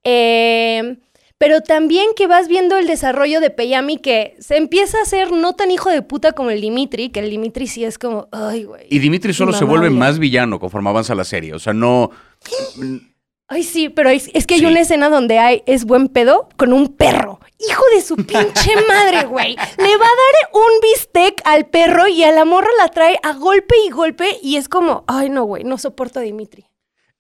Eh, 0.04 0.96
pero 1.43 1.61
también 1.61 2.11
que 2.15 2.29
vas 2.29 2.47
viendo 2.47 2.77
el 2.77 2.87
desarrollo 2.87 3.41
de 3.41 3.50
Peyami, 3.50 3.97
que 3.99 4.37
se 4.39 4.56
empieza 4.56 5.03
a 5.03 5.05
ser 5.05 5.33
no 5.33 5.55
tan 5.55 5.73
hijo 5.73 5.90
de 5.90 6.00
puta 6.00 6.31
como 6.31 6.50
el 6.50 6.61
Dimitri, 6.61 7.09
que 7.11 7.19
el 7.19 7.31
Dimitri 7.31 7.66
sí 7.66 7.85
es 7.85 7.99
como, 7.99 8.28
ay, 8.31 8.62
güey. 8.62 8.87
Y 8.88 9.00
Dimitri 9.00 9.33
solo 9.35 9.52
se 9.52 9.64
vuelve 9.64 9.90
más 9.90 10.21
villano 10.21 10.61
conforme 10.61 10.90
avanza 10.90 11.16
la 11.16 11.25
serie. 11.25 11.52
O 11.52 11.59
sea, 11.59 11.73
no... 11.73 12.11
Ay, 13.49 13.64
sí, 13.64 13.88
pero 13.88 14.09
es, 14.09 14.31
es 14.35 14.47
que 14.47 14.55
hay 14.55 14.61
Sí. 14.61 14.66
una 14.66 14.81
escena 14.81 15.11
donde 15.11 15.38
hay, 15.40 15.62
es 15.66 15.85
buen 15.85 16.07
pedo 16.09 16.49
con 16.57 16.73
un 16.73 16.95
perro. 16.97 17.40
Hijo 17.69 17.83
de 17.95 18.00
su 18.02 18.14
pinche 18.14 18.75
madre, 18.88 19.25
güey. 19.26 19.57
Le 19.57 19.97
va 19.97 20.07
a 20.07 20.19
dar 20.23 20.50
un 20.55 20.81
bistec 20.81 21.43
al 21.45 21.66
perro 21.66 22.07
y 22.07 22.23
a 22.23 22.31
la 22.31 22.45
morra 22.45 22.71
la 22.78 22.87
trae 22.88 23.19
a 23.25 23.33
golpe 23.35 23.75
y 23.85 23.90
golpe 23.90 24.38
y 24.43 24.57
es 24.57 24.69
como, 24.69 25.02
ay, 25.09 25.28
no, 25.28 25.43
güey, 25.43 25.64
no 25.64 25.76
soporto 25.76 26.21
a 26.21 26.23
Dimitri. 26.23 26.64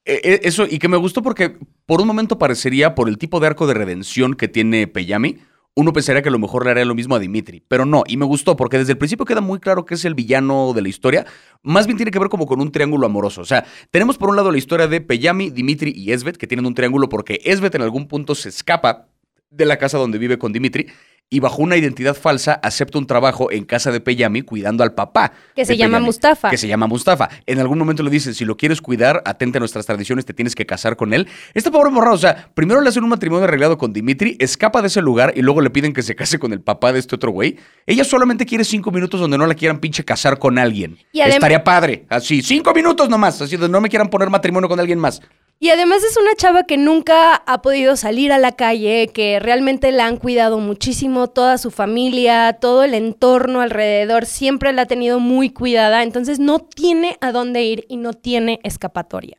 Eh, 0.04 0.20
eh, 0.24 0.40
Eso, 0.44 0.66
y 0.68 0.78
que 0.78 0.88
me 0.88 0.96
gustó 0.96 1.22
porque 1.22 1.56
por 1.86 2.00
un 2.00 2.06
momento 2.06 2.38
parecería, 2.38 2.94
por 2.94 3.08
el 3.08 3.18
tipo 3.18 3.40
de 3.40 3.46
arco 3.46 3.66
de 3.66 3.74
redención 3.74 4.34
que 4.34 4.48
tiene 4.48 4.86
Peyami, 4.86 5.38
uno 5.74 5.92
pensaría 5.92 6.20
que 6.22 6.28
a 6.28 6.32
lo 6.32 6.38
mejor 6.38 6.64
le 6.64 6.72
haría 6.72 6.84
lo 6.84 6.94
mismo 6.94 7.14
a 7.14 7.18
Dimitri. 7.18 7.64
Pero 7.66 7.86
no, 7.86 8.02
y 8.06 8.16
me 8.16 8.26
gustó 8.26 8.56
porque 8.56 8.78
desde 8.78 8.92
el 8.92 8.98
principio 8.98 9.24
queda 9.24 9.40
muy 9.40 9.58
claro 9.58 9.86
que 9.86 9.94
es 9.94 10.04
el 10.04 10.14
villano 10.14 10.72
de 10.74 10.82
la 10.82 10.88
historia. 10.88 11.26
Más 11.62 11.86
bien 11.86 11.96
tiene 11.96 12.10
que 12.10 12.18
ver 12.18 12.28
como 12.28 12.46
con 12.46 12.60
un 12.60 12.70
triángulo 12.70 13.06
amoroso. 13.06 13.40
O 13.40 13.46
sea, 13.46 13.64
tenemos 13.90 14.18
por 14.18 14.28
un 14.28 14.36
lado 14.36 14.50
la 14.50 14.58
historia 14.58 14.86
de 14.86 15.00
Peyami, 15.00 15.50
Dimitri 15.50 15.92
y 15.96 16.12
Esbeth, 16.12 16.36
que 16.36 16.46
tienen 16.46 16.66
un 16.66 16.74
triángulo 16.74 17.08
porque 17.08 17.40
Esbeth 17.44 17.74
en 17.74 17.82
algún 17.82 18.06
punto 18.06 18.34
se 18.34 18.50
escapa 18.50 19.08
de 19.50 19.66
la 19.66 19.78
casa 19.78 19.98
donde 19.98 20.18
vive 20.18 20.38
con 20.38 20.52
Dimitri 20.52 20.88
y 21.32 21.40
bajo 21.40 21.62
una 21.62 21.78
identidad 21.78 22.14
falsa 22.14 22.60
acepta 22.62 22.98
un 22.98 23.06
trabajo 23.06 23.50
en 23.50 23.64
casa 23.64 23.90
de 23.90 24.00
Peyami 24.00 24.42
cuidando 24.42 24.84
al 24.84 24.92
papá. 24.92 25.32
Que 25.56 25.64
se 25.64 25.78
llama 25.78 25.92
Peyami, 25.96 26.04
Mustafa. 26.04 26.50
Que 26.50 26.58
se 26.58 26.68
llama 26.68 26.86
Mustafa. 26.86 27.30
En 27.46 27.58
algún 27.58 27.78
momento 27.78 28.02
le 28.02 28.10
dicen, 28.10 28.34
si 28.34 28.44
lo 28.44 28.58
quieres 28.58 28.82
cuidar, 28.82 29.22
atente 29.24 29.56
a 29.56 29.60
nuestras 29.60 29.86
tradiciones, 29.86 30.26
te 30.26 30.34
tienes 30.34 30.54
que 30.54 30.66
casar 30.66 30.94
con 30.94 31.14
él. 31.14 31.26
Este 31.54 31.70
pobre 31.70 31.90
morrado, 31.90 32.16
o 32.16 32.18
sea, 32.18 32.50
primero 32.52 32.82
le 32.82 32.90
hacen 32.90 33.02
un 33.02 33.08
matrimonio 33.08 33.44
arreglado 33.44 33.78
con 33.78 33.94
Dimitri, 33.94 34.36
escapa 34.40 34.82
de 34.82 34.88
ese 34.88 35.00
lugar 35.00 35.32
y 35.34 35.40
luego 35.40 35.62
le 35.62 35.70
piden 35.70 35.94
que 35.94 36.02
se 36.02 36.14
case 36.14 36.38
con 36.38 36.52
el 36.52 36.60
papá 36.60 36.92
de 36.92 36.98
este 36.98 37.14
otro 37.14 37.30
güey. 37.30 37.56
Ella 37.86 38.04
solamente 38.04 38.44
quiere 38.44 38.64
cinco 38.64 38.90
minutos 38.90 39.18
donde 39.18 39.38
no 39.38 39.46
la 39.46 39.54
quieran 39.54 39.78
pinche 39.78 40.04
casar 40.04 40.38
con 40.38 40.58
alguien. 40.58 40.98
Y 41.12 41.22
Estaría 41.22 41.64
padre. 41.64 42.04
Así, 42.10 42.42
cinco 42.42 42.74
minutos 42.74 43.08
nomás, 43.08 43.40
así 43.40 43.56
donde 43.56 43.72
no 43.72 43.80
me 43.80 43.88
quieran 43.88 44.10
poner 44.10 44.28
matrimonio 44.28 44.68
con 44.68 44.78
alguien 44.78 44.98
más. 44.98 45.22
Y 45.62 45.70
además 45.70 46.02
es 46.02 46.16
una 46.16 46.34
chava 46.34 46.64
que 46.64 46.76
nunca 46.76 47.36
ha 47.36 47.62
podido 47.62 47.94
salir 47.94 48.32
a 48.32 48.38
la 48.38 48.50
calle, 48.50 49.08
que 49.14 49.38
realmente 49.38 49.92
la 49.92 50.06
han 50.06 50.16
cuidado 50.16 50.58
muchísimo, 50.58 51.21
toda 51.28 51.58
su 51.58 51.70
familia, 51.70 52.58
todo 52.60 52.84
el 52.84 52.94
entorno 52.94 53.60
alrededor, 53.60 54.26
siempre 54.26 54.72
la 54.72 54.82
ha 54.82 54.86
tenido 54.86 55.20
muy 55.20 55.50
cuidada, 55.50 56.02
entonces 56.02 56.38
no 56.38 56.58
tiene 56.60 57.16
a 57.20 57.32
dónde 57.32 57.62
ir 57.62 57.84
y 57.88 57.96
no 57.96 58.12
tiene 58.12 58.60
escapatoria. 58.62 59.36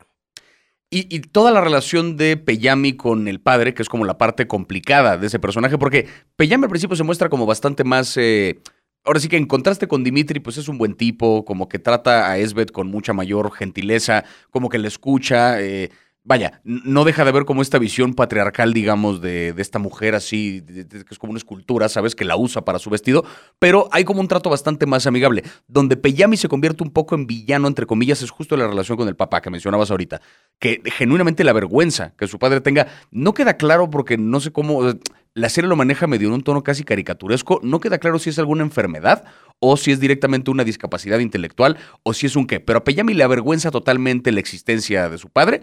Y, 0.95 1.21
toda 1.21 1.49
la 1.49 1.59
relación 1.59 2.17
de 2.17 2.37
Peyami 2.37 2.93
con 2.93 3.27
el 3.27 3.41
padre, 3.41 3.73
que 3.73 3.81
es 3.81 3.89
como 3.89 4.05
la 4.05 4.19
parte 4.19 4.45
complicada 4.45 5.17
de 5.17 5.25
ese 5.25 5.39
personaje, 5.39 5.79
porque 5.79 6.07
Peyami 6.35 6.65
al 6.65 6.69
principio 6.69 6.95
se 6.95 7.03
muestra 7.03 7.29
como 7.29 7.47
bastante 7.47 7.83
más... 7.83 8.15
eh, 8.17 8.61
Ahora 9.05 9.19
sí 9.19 9.27
que 9.27 9.35
en 9.35 9.47
contraste 9.47 9.87
con 9.87 10.03
Dimitri, 10.03 10.39
pues 10.39 10.57
es 10.57 10.69
un 10.69 10.77
buen 10.77 10.93
tipo, 10.93 11.43
como 11.43 11.67
que 11.67 11.77
trata 11.77 12.31
a 12.31 12.37
Esbeth 12.37 12.71
con 12.71 12.87
mucha 12.87 13.11
mayor 13.11 13.51
gentileza, 13.51 14.23
como 14.49 14.69
que 14.69 14.77
le 14.77 14.87
escucha. 14.87 15.59
eh, 15.61 15.89
vaya, 16.23 16.61
no 16.63 17.03
deja 17.03 17.23
de 17.23 17.29
haber 17.29 17.45
como 17.45 17.61
esta 17.61 17.79
visión 17.79 18.13
patriarcal, 18.13 18.73
digamos, 18.73 19.21
de, 19.21 19.53
de 19.53 19.61
esta 19.61 19.79
mujer 19.79 20.15
así, 20.15 20.63
que 20.65 21.05
es 21.09 21.19
como 21.19 21.31
una 21.31 21.37
escultura, 21.37 21.89
¿sabes? 21.89 22.15
Que 22.15 22.23
la 22.23 22.37
usa 22.37 22.63
para 22.63 22.79
su 22.79 22.89
vestido, 22.89 23.25
pero 23.59 23.89
hay 23.91 24.05
como 24.05 24.21
un 24.21 24.27
trato 24.27 24.49
bastante 24.49 24.85
más 24.85 25.05
amigable. 25.05 25.43
Donde 25.67 25.97
Peyami 25.97 26.37
se 26.37 26.47
convierte 26.47 26.83
un 26.83 26.91
poco 26.91 27.15
en 27.15 27.27
villano, 27.27 27.67
entre 27.67 27.85
comillas, 27.85 28.21
es 28.21 28.31
justo 28.31 28.55
la 28.55 28.67
relación 28.67 28.97
con 28.97 29.07
el 29.07 29.15
papá 29.15 29.41
que 29.41 29.49
mencionabas 29.49 29.91
ahorita, 29.91 30.21
que 30.59 30.81
genuinamente 30.85 31.43
la 31.43 31.53
vergüenza 31.53 32.13
que 32.17 32.27
su 32.27 32.39
padre 32.39 32.61
tenga, 32.61 32.87
no 33.11 33.33
queda 33.33 33.55
claro 33.57 33.89
porque 33.89 34.17
no 34.17 34.39
sé 34.39 34.51
cómo... 34.51 34.93
La 35.35 35.49
serie 35.49 35.67
lo 35.67 35.75
maneja 35.75 36.05
medio 36.05 36.27
en 36.27 36.35
un 36.35 36.43
tono 36.43 36.61
casi 36.61 36.83
caricaturesco. 36.83 37.59
No 37.63 37.79
queda 37.79 37.97
claro 37.97 38.19
si 38.19 38.29
es 38.29 38.37
alguna 38.37 38.61
enfermedad 38.61 39.23
o 39.57 39.77
si 39.77 39.91
es 39.91 39.99
directamente 39.99 40.51
una 40.51 40.63
discapacidad 40.63 41.17
intelectual 41.17 41.77
o 42.03 42.13
si 42.13 42.27
es 42.27 42.35
un 42.35 42.45
qué. 42.45 42.59
Pero 42.59 42.77
a 42.77 42.83
Peyami 42.83 43.15
le 43.15 43.23
avergüenza 43.23 43.71
totalmente 43.71 44.31
la 44.31 44.39
existencia 44.39 45.09
de 45.09 45.17
su 45.17 45.29
padre, 45.29 45.61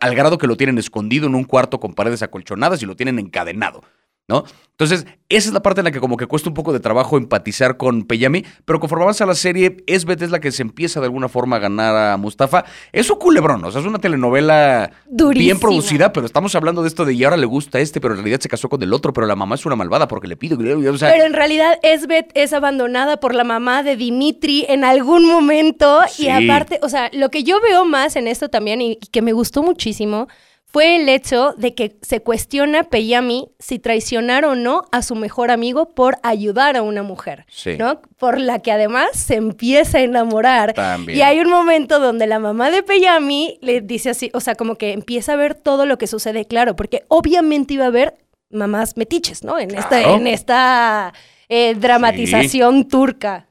al 0.00 0.14
grado 0.14 0.38
que 0.38 0.46
lo 0.46 0.56
tienen 0.56 0.78
escondido 0.78 1.26
en 1.26 1.34
un 1.34 1.44
cuarto 1.44 1.80
con 1.80 1.94
paredes 1.94 2.22
acolchonadas 2.22 2.82
y 2.82 2.86
lo 2.86 2.96
tienen 2.96 3.18
encadenado. 3.18 3.82
¿No? 4.28 4.44
Entonces, 4.78 5.06
esa 5.30 5.48
es 5.48 5.54
la 5.54 5.62
parte 5.62 5.80
en 5.80 5.86
la 5.86 5.90
que 5.90 6.00
como 6.00 6.18
que 6.18 6.26
cuesta 6.26 6.50
un 6.50 6.54
poco 6.54 6.72
de 6.72 6.80
trabajo 6.80 7.16
empatizar 7.16 7.78
con 7.78 8.04
Peyami, 8.04 8.44
pero 8.66 8.78
conforme 8.78 9.04
avanza 9.04 9.24
la 9.24 9.34
serie, 9.34 9.78
Esbeth 9.86 10.20
es 10.20 10.30
la 10.30 10.38
que 10.38 10.52
se 10.52 10.60
empieza 10.60 11.00
de 11.00 11.06
alguna 11.06 11.28
forma 11.28 11.56
a 11.56 11.58
ganar 11.60 11.96
a 11.96 12.16
Mustafa. 12.18 12.64
Es 12.92 13.08
un 13.08 13.18
culebrón, 13.18 13.64
o 13.64 13.70
sea, 13.70 13.80
es 13.80 13.86
una 13.86 13.98
telenovela 13.98 14.90
bien 15.32 15.58
producida, 15.58 16.12
pero 16.12 16.26
estamos 16.26 16.54
hablando 16.56 16.82
de 16.82 16.88
esto 16.88 17.06
de 17.06 17.14
y 17.14 17.24
ahora 17.24 17.38
le 17.38 17.46
gusta 17.46 17.80
este, 17.80 18.02
pero 18.02 18.12
en 18.12 18.18
realidad 18.18 18.40
se 18.40 18.50
casó 18.50 18.68
con 18.68 18.82
el 18.82 18.92
otro, 18.92 19.14
pero 19.14 19.26
la 19.26 19.34
mamá 19.34 19.54
es 19.54 19.64
una 19.64 19.76
malvada 19.76 20.08
porque 20.08 20.28
le 20.28 20.36
pide, 20.36 20.54
o 20.54 20.98
sea, 20.98 21.10
Pero 21.10 21.24
en 21.24 21.32
realidad 21.32 21.78
Esbeth 21.82 22.30
es 22.34 22.52
abandonada 22.52 23.18
por 23.18 23.34
la 23.34 23.44
mamá 23.44 23.82
de 23.82 23.96
Dimitri 23.96 24.66
en 24.68 24.84
algún 24.84 25.26
momento. 25.26 26.00
Sí. 26.10 26.24
Y 26.24 26.28
aparte, 26.28 26.80
o 26.82 26.90
sea, 26.90 27.10
lo 27.14 27.30
que 27.30 27.44
yo 27.44 27.60
veo 27.62 27.86
más 27.86 28.16
en 28.16 28.28
esto 28.28 28.50
también 28.50 28.82
y 28.82 28.96
que 28.96 29.22
me 29.22 29.32
gustó 29.32 29.62
muchísimo 29.62 30.28
fue 30.68 30.96
el 30.96 31.08
hecho 31.08 31.54
de 31.56 31.74
que 31.74 31.96
se 32.02 32.20
cuestiona 32.20 32.84
Peyami 32.84 33.48
si 33.58 33.78
traicionar 33.78 34.44
o 34.44 34.54
no 34.54 34.84
a 34.92 35.00
su 35.02 35.14
mejor 35.14 35.50
amigo 35.50 35.94
por 35.94 36.18
ayudar 36.22 36.76
a 36.76 36.82
una 36.82 37.02
mujer, 37.02 37.46
Sí. 37.48 37.76
¿no? 37.78 38.02
Por 38.18 38.38
la 38.40 38.58
que 38.58 38.72
además 38.72 39.10
se 39.14 39.36
empieza 39.36 39.98
a 39.98 40.02
enamorar. 40.02 40.74
También. 40.74 41.18
Y 41.18 41.22
hay 41.22 41.40
un 41.40 41.48
momento 41.48 41.98
donde 41.98 42.26
la 42.26 42.38
mamá 42.38 42.70
de 42.70 42.82
Peyami 42.82 43.58
le 43.62 43.80
dice 43.80 44.10
así, 44.10 44.30
o 44.34 44.40
sea, 44.40 44.54
como 44.54 44.76
que 44.76 44.92
empieza 44.92 45.32
a 45.32 45.36
ver 45.36 45.54
todo 45.54 45.86
lo 45.86 45.96
que 45.98 46.06
sucede, 46.06 46.44
claro, 46.46 46.76
porque 46.76 47.04
obviamente 47.08 47.74
iba 47.74 47.84
a 47.84 47.88
haber 47.88 48.14
mamás 48.50 48.96
metiches, 48.96 49.44
¿no? 49.44 49.58
En 49.58 49.74
esta, 49.74 50.14
en 50.14 50.26
esta 50.26 51.12
eh, 51.48 51.74
dramatización 51.74 52.88
turca. 52.88 53.45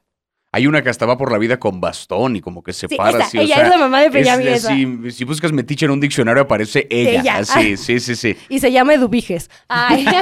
Hay 0.56 0.68
una 0.68 0.82
que 0.82 0.90
hasta 0.90 1.06
va 1.06 1.18
por 1.18 1.34
la 1.34 1.38
vida 1.38 1.60
con 1.60 1.82
bastón 1.82 2.38
y 2.38 2.42
como 2.42 2.64
que 2.64 2.72
se 2.72 2.88
Sí, 2.88 2.96
para 2.96 3.18
esa, 3.18 3.28
así, 3.28 3.38
o 3.38 3.42
ella 3.42 3.56
sea, 3.56 3.64
es 3.66 3.70
la 3.72 3.78
mamá 3.78 4.00
de 4.00 4.10
Peyami, 4.10 4.48
es 4.48 4.64
así, 4.64 5.12
si 5.12 5.26
buscas 5.26 5.52
metiche 5.52 5.86
en 5.86 5.92
un 5.92 6.00
diccionario 6.00 6.44
aparece 6.44 6.88
ella, 6.90 7.20
Ella. 7.20 7.38
así, 7.40 7.76
sí, 7.76 8.00
sí, 8.00 8.16
sí. 8.16 8.38
Y 8.50 8.60
se 8.60 8.72
llama 8.72 8.94
Eduviges. 8.94 9.50
Ay. 9.68 10.06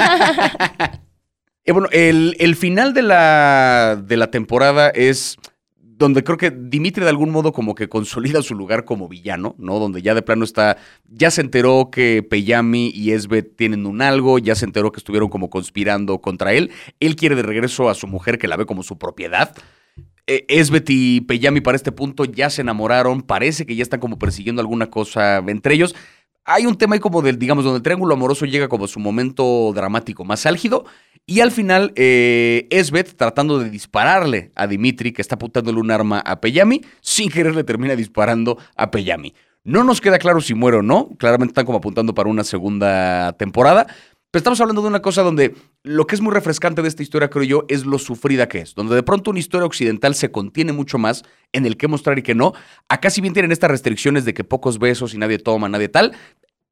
Eh, 1.65 1.71
bueno, 1.71 1.87
el, 1.93 2.35
el 2.39 2.57
final 2.57 2.93
de 2.93 3.03
la, 3.03 3.95
de 4.05 4.17
la 4.17 4.29
temporada 4.29 4.89
es 4.89 5.37
donde 5.79 6.25
creo 6.25 6.37
que 6.37 6.51
Dimitri 6.51 7.03
de 7.03 7.09
algún 7.09 7.29
modo 7.29 7.53
como 7.53 7.73
que 7.73 7.87
consolida 7.87 8.41
su 8.41 8.53
lugar 8.53 8.83
como 8.83 9.07
villano, 9.07 9.55
¿no? 9.57 9.79
Donde 9.79 10.01
ya 10.01 10.13
de 10.13 10.21
plano 10.21 10.43
está, 10.43 10.75
ya 11.07 11.31
se 11.31 11.39
enteró 11.39 11.89
que 11.89 12.21
Peyami 12.21 12.91
y 12.93 13.11
Esbeth 13.11 13.55
tienen 13.55 13.85
un 13.85 14.01
algo, 14.01 14.39
ya 14.39 14.55
se 14.55 14.65
enteró 14.65 14.91
que 14.91 14.99
estuvieron 14.99 15.29
como 15.29 15.49
conspirando 15.49 16.19
contra 16.19 16.51
él, 16.51 16.71
él 16.99 17.15
quiere 17.15 17.35
de 17.35 17.43
regreso 17.43 17.87
a 17.87 17.95
su 17.95 18.07
mujer 18.07 18.37
que 18.37 18.49
la 18.49 18.57
ve 18.57 18.65
como 18.65 18.83
su 18.83 18.97
propiedad. 18.97 19.55
Eh, 20.25 20.45
Esbeth 20.47 20.89
y 20.89 21.21
Peyami 21.21 21.59
para 21.61 21.75
este 21.75 21.91
punto 21.91 22.23
ya 22.25 22.49
se 22.49 22.61
enamoraron, 22.61 23.21
parece 23.21 23.65
que 23.65 23.75
ya 23.75 23.83
están 23.83 23.99
como 23.99 24.17
persiguiendo 24.17 24.61
alguna 24.61 24.87
cosa 24.89 25.37
entre 25.37 25.75
ellos. 25.75 25.95
Hay 26.45 26.65
un 26.65 26.77
tema 26.77 26.95
ahí 26.95 26.99
como 26.99 27.21
del, 27.21 27.39
digamos, 27.39 27.63
donde 27.63 27.77
el 27.77 27.83
triángulo 27.83 28.13
amoroso 28.13 28.45
llega 28.45 28.67
como 28.67 28.85
a 28.85 28.87
su 28.87 28.99
momento 28.99 29.71
dramático 29.73 30.25
más 30.25 30.45
álgido. 30.45 30.85
Y 31.25 31.39
al 31.39 31.51
final, 31.51 31.93
eh, 31.95 32.67
tratando 33.15 33.59
de 33.59 33.69
dispararle 33.69 34.51
a 34.55 34.67
Dimitri, 34.67 35.13
que 35.13 35.21
está 35.21 35.35
apuntándole 35.35 35.79
un 35.79 35.89
arma 35.89 36.19
a 36.19 36.41
Peyami, 36.41 36.81
sin 36.99 37.29
querer 37.29 37.55
le 37.55 37.63
termina 37.63 37.95
disparando 37.95 38.57
a 38.75 38.91
Peyami. 38.91 39.33
No 39.63 39.85
nos 39.85 40.01
queda 40.01 40.19
claro 40.19 40.41
si 40.41 40.53
muere 40.53 40.77
o 40.77 40.81
no. 40.81 41.09
Claramente 41.17 41.51
están 41.51 41.65
como 41.65 41.77
apuntando 41.77 42.13
para 42.13 42.29
una 42.29 42.43
segunda 42.43 43.31
temporada. 43.33 43.87
Pero 44.33 44.39
estamos 44.39 44.61
hablando 44.61 44.81
de 44.81 44.87
una 44.87 45.03
cosa 45.03 45.21
donde 45.21 45.53
lo 45.83 46.07
que 46.07 46.15
es 46.15 46.21
muy 46.21 46.33
refrescante 46.33 46.81
de 46.81 46.87
esta 46.87 47.03
historia, 47.03 47.29
creo 47.29 47.43
yo, 47.43 47.65
es 47.67 47.85
lo 47.85 47.99
sufrida 47.99 48.47
que 48.47 48.61
es. 48.61 48.73
Donde 48.73 48.95
de 48.95 49.03
pronto 49.03 49.29
una 49.29 49.39
historia 49.39 49.67
occidental 49.67 50.15
se 50.15 50.31
contiene 50.31 50.73
mucho 50.73 50.97
más 50.97 51.23
en 51.51 51.67
el 51.67 51.77
que 51.77 51.87
mostrar 51.87 52.17
y 52.17 52.23
que 52.23 52.33
no. 52.33 52.53
Acá 52.89 53.11
si 53.11 53.21
bien 53.21 53.35
tienen 53.35 53.51
estas 53.51 53.69
restricciones 53.69 54.25
de 54.25 54.33
que 54.33 54.43
pocos 54.43 54.79
besos 54.79 55.13
y 55.13 55.19
nadie 55.19 55.37
toma, 55.37 55.69
nadie 55.69 55.87
tal, 55.87 56.13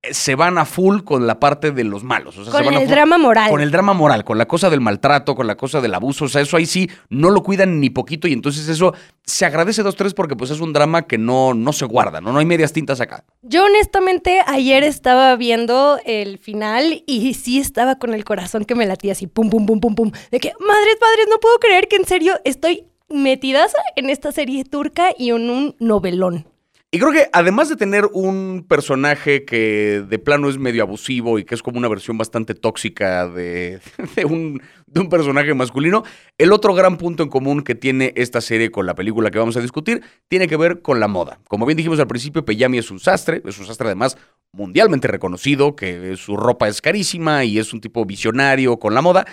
se 0.10 0.34
van 0.34 0.58
a 0.58 0.66
full 0.66 1.02
con 1.04 1.28
la 1.28 1.40
parte 1.40 1.72
de 1.72 1.84
los 1.84 2.04
malos. 2.04 2.36
O 2.38 2.44
sea, 2.44 2.52
se 2.52 2.58
Con 2.58 2.74
van 2.74 2.82
el 2.82 2.88
drama 2.90 3.18
moral. 3.20 3.50
Con 3.52 3.62
el 3.62 3.70
drama 3.70 3.94
moral, 3.94 4.24
con 4.24 4.38
la 4.38 4.48
cosa 4.48 4.70
del 4.70 4.82
maltrato, 4.82 5.36
con 5.36 5.46
la 5.46 5.56
cosa 5.56 5.80
del 5.80 5.94
abuso. 5.94 6.26
O 6.26 6.28
sea, 6.28 6.42
eso 6.42 6.58
ahí 6.58 6.66
sí 6.66 6.90
no 7.10 7.30
lo 7.30 7.44
cuidan 7.44 7.80
ni 7.80 7.92
poquito 7.92 8.28
y 8.28 8.34
entonces 8.34 8.68
eso 8.68 8.96
se 9.24 9.46
agradece 9.46 9.84
dos, 9.84 9.96
tres 9.96 10.16
porque 10.16 10.36
pues 10.36 10.50
es 10.50 10.60
un 10.60 10.74
drama 10.74 11.04
que 11.04 11.20
no, 11.20 11.54
no 11.54 11.72
se 11.72 11.86
guarda, 11.86 12.20
¿no? 12.20 12.34
No 12.34 12.40
hay 12.40 12.46
medias 12.46 12.74
tintas 12.74 13.00
acá. 13.00 13.24
Yo 13.44 13.66
honestamente 13.66 14.42
ayer 14.48 14.84
estaba 14.84 15.36
viendo 15.36 16.00
el 16.06 16.40
final 16.40 17.04
y 17.06 17.36
sí 17.36 17.60
estaba 17.60 18.00
con 18.00 18.16
el 18.16 18.24
corazón 18.24 18.66
que 18.66 18.74
me 18.74 18.88
latía 18.88 19.12
así, 19.12 19.28
pum, 19.28 19.52
pum, 19.52 19.68
pum, 19.68 19.80
pum, 19.80 19.94
pum. 19.94 20.12
De 20.32 20.40
que, 20.40 20.52
madres, 20.60 20.96
padres, 21.00 21.28
no 21.30 21.40
puedo 21.40 21.60
creer 21.60 21.88
que 21.88 21.98
en 21.98 22.06
serio 22.06 22.34
estoy 22.44 22.88
metidaza 23.08 23.78
en 23.96 24.10
esta 24.10 24.32
serie 24.32 24.64
turca 24.66 25.10
y 25.16 25.30
en 25.30 25.50
un 25.50 25.76
novelón. 25.80 26.48
Y 26.94 27.00
creo 27.00 27.14
que 27.14 27.30
además 27.32 27.70
de 27.70 27.78
tener 27.78 28.10
un 28.12 28.66
personaje 28.68 29.46
que 29.46 30.04
de 30.06 30.20
plano 30.20 30.50
es 30.50 30.58
medio 30.58 30.84
abusivo 30.84 31.40
y 31.40 31.46
que 31.46 31.56
es 31.56 31.64
como 31.64 31.78
una 31.78 31.88
versión 31.88 32.18
bastante 32.18 32.54
tóxica 32.54 33.30
de, 33.30 33.80
un, 34.26 34.62
un 34.94 35.10
personaje 35.10 35.54
masculino, 35.54 36.04
el 36.38 36.52
otro 36.52 36.74
gran 36.74 36.98
punto 36.98 37.24
en 37.24 37.30
común 37.30 37.62
que 37.62 37.76
tiene 37.76 38.12
esta 38.18 38.42
serie 38.42 38.72
con 38.72 38.86
la 38.86 38.94
película 38.94 39.32
que 39.32 39.40
vamos 39.40 39.56
a 39.56 39.62
discutir 39.62 40.04
tiene 40.28 40.50
que 40.50 40.58
ver 40.58 40.82
con 40.82 41.00
la 41.00 41.08
moda. 41.08 41.40
Como 41.48 41.66
bien 41.66 41.78
dijimos 41.78 41.98
al 42.02 42.08
principio, 42.08 42.44
Peyami 42.44 42.80
es 42.80 42.92
un 42.92 43.00
sastre, 43.00 43.42
es 43.46 43.58
un 43.58 43.66
sastre 43.66 43.88
además 43.88 44.18
mundialmente 44.52 45.08
reconocido, 45.08 45.78
que 45.78 46.18
su 46.18 46.36
ropa 46.36 46.68
es 46.68 46.82
carísima 46.82 47.46
y 47.46 47.58
es 47.58 47.72
un 47.72 47.80
tipo 47.80 48.04
visionario 48.04 48.80
con 48.80 48.94
la 48.94 49.02
moda. 49.02 49.26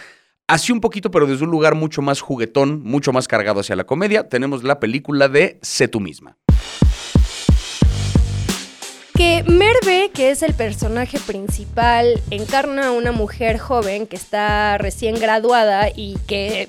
Así 0.46 0.70
un 0.70 0.80
poquito, 0.80 1.10
pero 1.10 1.26
desde 1.26 1.44
un 1.44 1.50
lugar 1.50 1.74
mucho 1.74 2.02
más 2.02 2.20
juguetón, 2.20 2.84
mucho 2.84 3.12
más 3.12 3.26
cargado 3.26 3.58
hacia 3.58 3.74
la 3.74 3.82
comedia, 3.82 4.28
tenemos 4.28 4.62
la 4.62 4.78
película 4.78 5.28
de 5.28 5.58
Sé 5.60 5.88
tú 5.88 5.98
misma. 5.98 6.36
Que 9.18 9.42
Merve, 9.48 10.12
que 10.14 10.30
es 10.30 10.44
el 10.44 10.54
personaje 10.54 11.18
principal, 11.18 12.22
encarna 12.30 12.86
a 12.86 12.92
una 12.92 13.10
mujer 13.10 13.58
joven 13.58 14.06
que 14.06 14.14
está 14.14 14.78
recién 14.78 15.16
graduada 15.18 15.88
y 15.92 16.16
que 16.28 16.68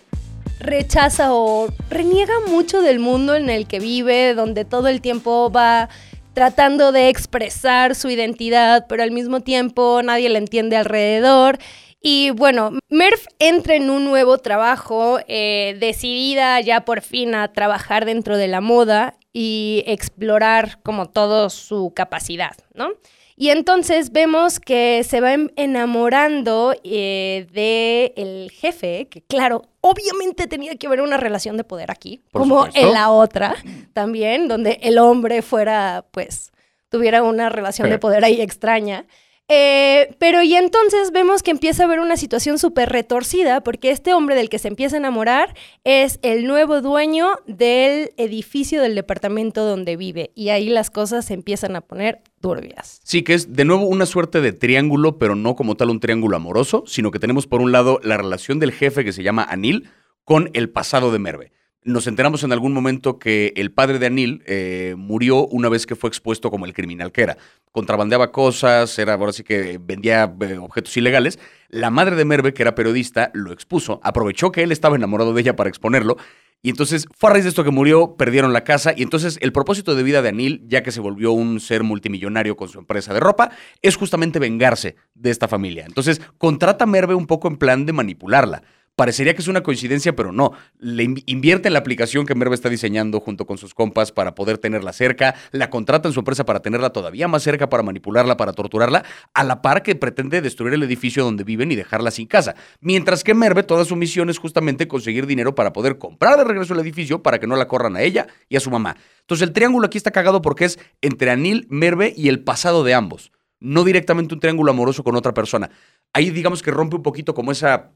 rechaza 0.59 1.31
o 1.31 1.67
reniega 1.91 2.33
mucho 2.47 2.81
del 2.81 2.97
mundo 2.97 3.35
en 3.35 3.51
el 3.51 3.67
que 3.67 3.79
vive, 3.79 4.33
donde 4.33 4.65
todo 4.65 4.87
el 4.87 4.99
tiempo 4.99 5.51
va 5.51 5.89
tratando 6.33 6.91
de 6.91 7.09
expresar 7.09 7.93
su 7.93 8.09
identidad, 8.09 8.87
pero 8.89 9.03
al 9.03 9.11
mismo 9.11 9.41
tiempo 9.41 10.01
nadie 10.03 10.27
la 10.29 10.39
entiende 10.39 10.75
alrededor. 10.75 11.59
Y 12.01 12.31
bueno, 12.31 12.71
Merv 12.89 13.19
entra 13.37 13.75
en 13.75 13.91
un 13.91 14.05
nuevo 14.05 14.39
trabajo, 14.39 15.19
eh, 15.27 15.77
decidida 15.79 16.59
ya 16.61 16.83
por 16.83 17.01
fin 17.01 17.35
a 17.35 17.53
trabajar 17.53 18.05
dentro 18.05 18.37
de 18.37 18.47
la 18.47 18.59
moda 18.59 19.18
y 19.33 19.83
explorar 19.87 20.81
como 20.83 21.09
todo 21.09 21.49
su 21.49 21.93
capacidad, 21.95 22.55
¿no? 22.73 22.89
Y 23.35 23.51
entonces 23.51 24.11
vemos 24.11 24.59
que 24.59 25.01
se 25.05 25.21
va 25.21 25.33
enamorando 25.55 26.75
eh, 26.83 27.47
de 27.53 28.13
el 28.17 28.51
jefe, 28.51 29.07
que 29.09 29.21
claro, 29.21 29.61
obviamente 29.79 30.45
tenía 30.47 30.75
que 30.75 30.87
haber 30.87 30.99
una 30.99 31.15
relación 31.15 31.55
de 31.55 31.63
poder 31.63 31.89
aquí, 31.89 32.21
Por 32.31 32.41
como 32.41 32.65
supuesto. 32.65 32.85
en 32.85 32.93
la 32.93 33.09
otra 33.11 33.55
también, 33.93 34.49
donde 34.49 34.79
el 34.81 34.97
hombre 34.97 35.41
fuera, 35.41 36.05
pues, 36.11 36.51
tuviera 36.89 37.23
una 37.23 37.47
relación 37.47 37.89
de 37.89 37.97
poder 37.97 38.25
ahí 38.25 38.41
extraña. 38.41 39.05
Eh, 39.51 40.15
pero 40.19 40.43
y 40.43 40.55
entonces 40.55 41.11
vemos 41.11 41.41
que 41.41 41.49
empieza 41.49 41.81
a 41.81 41.87
haber 41.87 41.99
una 41.99 42.17
situación 42.17 42.59
súper 42.59 42.89
retorcida 42.89 43.61
porque 43.61 43.89
este 43.89 44.13
hombre 44.13 44.35
del 44.35 44.47
que 44.47 44.59
se 44.59 44.67
empieza 44.67 44.95
a 44.95 44.99
enamorar 44.99 45.55
es 45.83 46.19
el 46.21 46.45
nuevo 46.45 46.81
dueño 46.81 47.31
del 47.47 48.11
edificio 48.17 48.79
del 48.79 48.93
departamento 48.93 49.65
donde 49.65 49.97
vive 49.97 50.31
y 50.35 50.49
ahí 50.49 50.69
las 50.69 50.91
cosas 50.91 51.25
se 51.25 51.33
empiezan 51.33 51.75
a 51.75 51.81
poner 51.81 52.21
turbias. 52.41 53.01
Sí, 53.03 53.23
que 53.23 53.33
es 53.33 53.51
de 53.51 53.65
nuevo 53.65 53.87
una 53.87 54.05
suerte 54.05 54.39
de 54.39 54.53
triángulo, 54.53 55.17
pero 55.17 55.33
no 55.33 55.55
como 55.55 55.75
tal 55.75 55.89
un 55.89 55.99
triángulo 55.99 56.37
amoroso, 56.37 56.83
sino 56.85 57.09
que 57.09 57.17
tenemos 57.17 57.47
por 57.47 57.61
un 57.61 57.71
lado 57.71 57.99
la 58.03 58.17
relación 58.17 58.59
del 58.59 58.71
jefe 58.71 59.03
que 59.03 59.13
se 59.13 59.23
llama 59.23 59.47
Anil 59.49 59.89
con 60.23 60.51
el 60.53 60.69
pasado 60.69 61.11
de 61.11 61.17
Merve. 61.17 61.51
Nos 61.83 62.07
enteramos 62.07 62.43
en 62.43 62.51
algún 62.51 62.73
momento 62.73 63.19
que 63.19 63.53
el 63.55 63.71
padre 63.71 63.99
de 63.99 64.07
Anil 64.07 64.43
eh, 64.45 64.95
murió 64.97 65.47
una 65.47 65.69
vez 65.69 65.85
que 65.85 65.95
fue 65.95 66.09
expuesto 66.09 66.51
como 66.51 66.65
el 66.65 66.73
criminal 66.73 67.13
que 67.13 67.21
era. 67.21 67.37
Contrabandeaba 67.71 68.33
cosas, 68.33 68.99
era 68.99 69.13
ahora 69.13 69.31
sí 69.31 69.43
que 69.43 69.79
vendía 69.81 70.29
eh, 70.41 70.57
objetos 70.57 70.97
ilegales. 70.97 71.39
La 71.69 71.89
madre 71.89 72.17
de 72.17 72.25
Merve, 72.25 72.53
que 72.53 72.63
era 72.63 72.75
periodista, 72.75 73.31
lo 73.33 73.53
expuso, 73.53 74.01
aprovechó 74.03 74.51
que 74.51 74.61
él 74.63 74.73
estaba 74.73 74.97
enamorado 74.97 75.33
de 75.33 75.39
ella 75.39 75.55
para 75.55 75.69
exponerlo. 75.69 76.17
Y 76.61 76.69
entonces 76.69 77.07
fue 77.15 77.29
a 77.29 77.33
raíz 77.33 77.45
de 77.45 77.49
esto 77.49 77.63
que 77.63 77.71
murió, 77.71 78.17
perdieron 78.17 78.51
la 78.51 78.65
casa. 78.65 78.93
Y 78.93 79.03
entonces 79.03 79.37
el 79.41 79.53
propósito 79.53 79.95
de 79.95 80.03
vida 80.03 80.21
de 80.21 80.29
Anil, 80.29 80.61
ya 80.67 80.83
que 80.83 80.91
se 80.91 80.99
volvió 80.99 81.31
un 81.31 81.61
ser 81.61 81.83
multimillonario 81.83 82.57
con 82.57 82.67
su 82.67 82.79
empresa 82.79 83.13
de 83.13 83.21
ropa, 83.21 83.51
es 83.81 83.95
justamente 83.95 84.39
vengarse 84.39 84.97
de 85.13 85.31
esta 85.31 85.47
familia. 85.47 85.85
Entonces 85.85 86.19
contrata 86.37 86.83
a 86.83 86.87
Merve 86.87 87.15
un 87.15 87.27
poco 87.27 87.47
en 87.47 87.55
plan 87.55 87.85
de 87.85 87.93
manipularla 87.93 88.63
parecería 88.99 89.33
que 89.33 89.41
es 89.41 89.47
una 89.47 89.63
coincidencia, 89.63 90.13
pero 90.13 90.33
no. 90.33 90.51
Le 90.77 91.05
invierte 91.25 91.69
en 91.69 91.73
la 91.73 91.79
aplicación 91.79 92.25
que 92.25 92.35
Merve 92.35 92.53
está 92.53 92.67
diseñando 92.67 93.21
junto 93.21 93.45
con 93.45 93.57
sus 93.57 93.73
compas 93.73 94.11
para 94.11 94.35
poder 94.35 94.57
tenerla 94.57 94.91
cerca, 94.91 95.35
la 95.51 95.69
contrata 95.69 96.09
en 96.09 96.13
su 96.13 96.19
empresa 96.19 96.45
para 96.45 96.59
tenerla 96.59 96.89
todavía 96.89 97.29
más 97.29 97.43
cerca, 97.43 97.69
para 97.69 97.81
manipularla, 97.81 98.35
para 98.35 98.51
torturarla, 98.51 99.05
a 99.33 99.45
la 99.45 99.61
par 99.61 99.83
que 99.83 99.95
pretende 99.95 100.41
destruir 100.41 100.73
el 100.73 100.83
edificio 100.83 101.23
donde 101.23 101.45
viven 101.45 101.71
y 101.71 101.77
dejarla 101.77 102.11
sin 102.11 102.27
casa. 102.27 102.55
Mientras 102.81 103.23
que 103.23 103.33
Merve, 103.33 103.63
toda 103.63 103.85
su 103.85 103.95
misión 103.95 104.29
es 104.29 104.37
justamente 104.37 104.89
conseguir 104.89 105.27
dinero 105.27 105.55
para 105.55 105.71
poder 105.71 105.97
comprar 105.97 106.37
de 106.37 106.43
regreso 106.43 106.73
el 106.73 106.81
edificio 106.81 107.23
para 107.23 107.39
que 107.39 107.47
no 107.47 107.55
la 107.55 107.69
corran 107.69 107.95
a 107.95 108.01
ella 108.01 108.27
y 108.49 108.57
a 108.57 108.59
su 108.59 108.69
mamá. 108.69 108.97
Entonces 109.21 109.47
el 109.47 109.53
triángulo 109.53 109.85
aquí 109.85 109.97
está 109.97 110.11
cagado 110.11 110.41
porque 110.41 110.65
es 110.65 110.77
entre 111.01 111.31
Anil, 111.31 111.67
Merve 111.69 112.13
y 112.17 112.27
el 112.27 112.43
pasado 112.43 112.83
de 112.83 112.95
ambos. 112.95 113.31
No 113.61 113.85
directamente 113.85 114.33
un 114.33 114.41
triángulo 114.41 114.71
amoroso 114.71 115.05
con 115.05 115.15
otra 115.15 115.33
persona. 115.33 115.69
Ahí 116.11 116.31
digamos 116.31 116.61
que 116.61 116.71
rompe 116.71 116.97
un 116.97 117.03
poquito 117.03 117.33
como 117.33 117.53
esa 117.53 117.91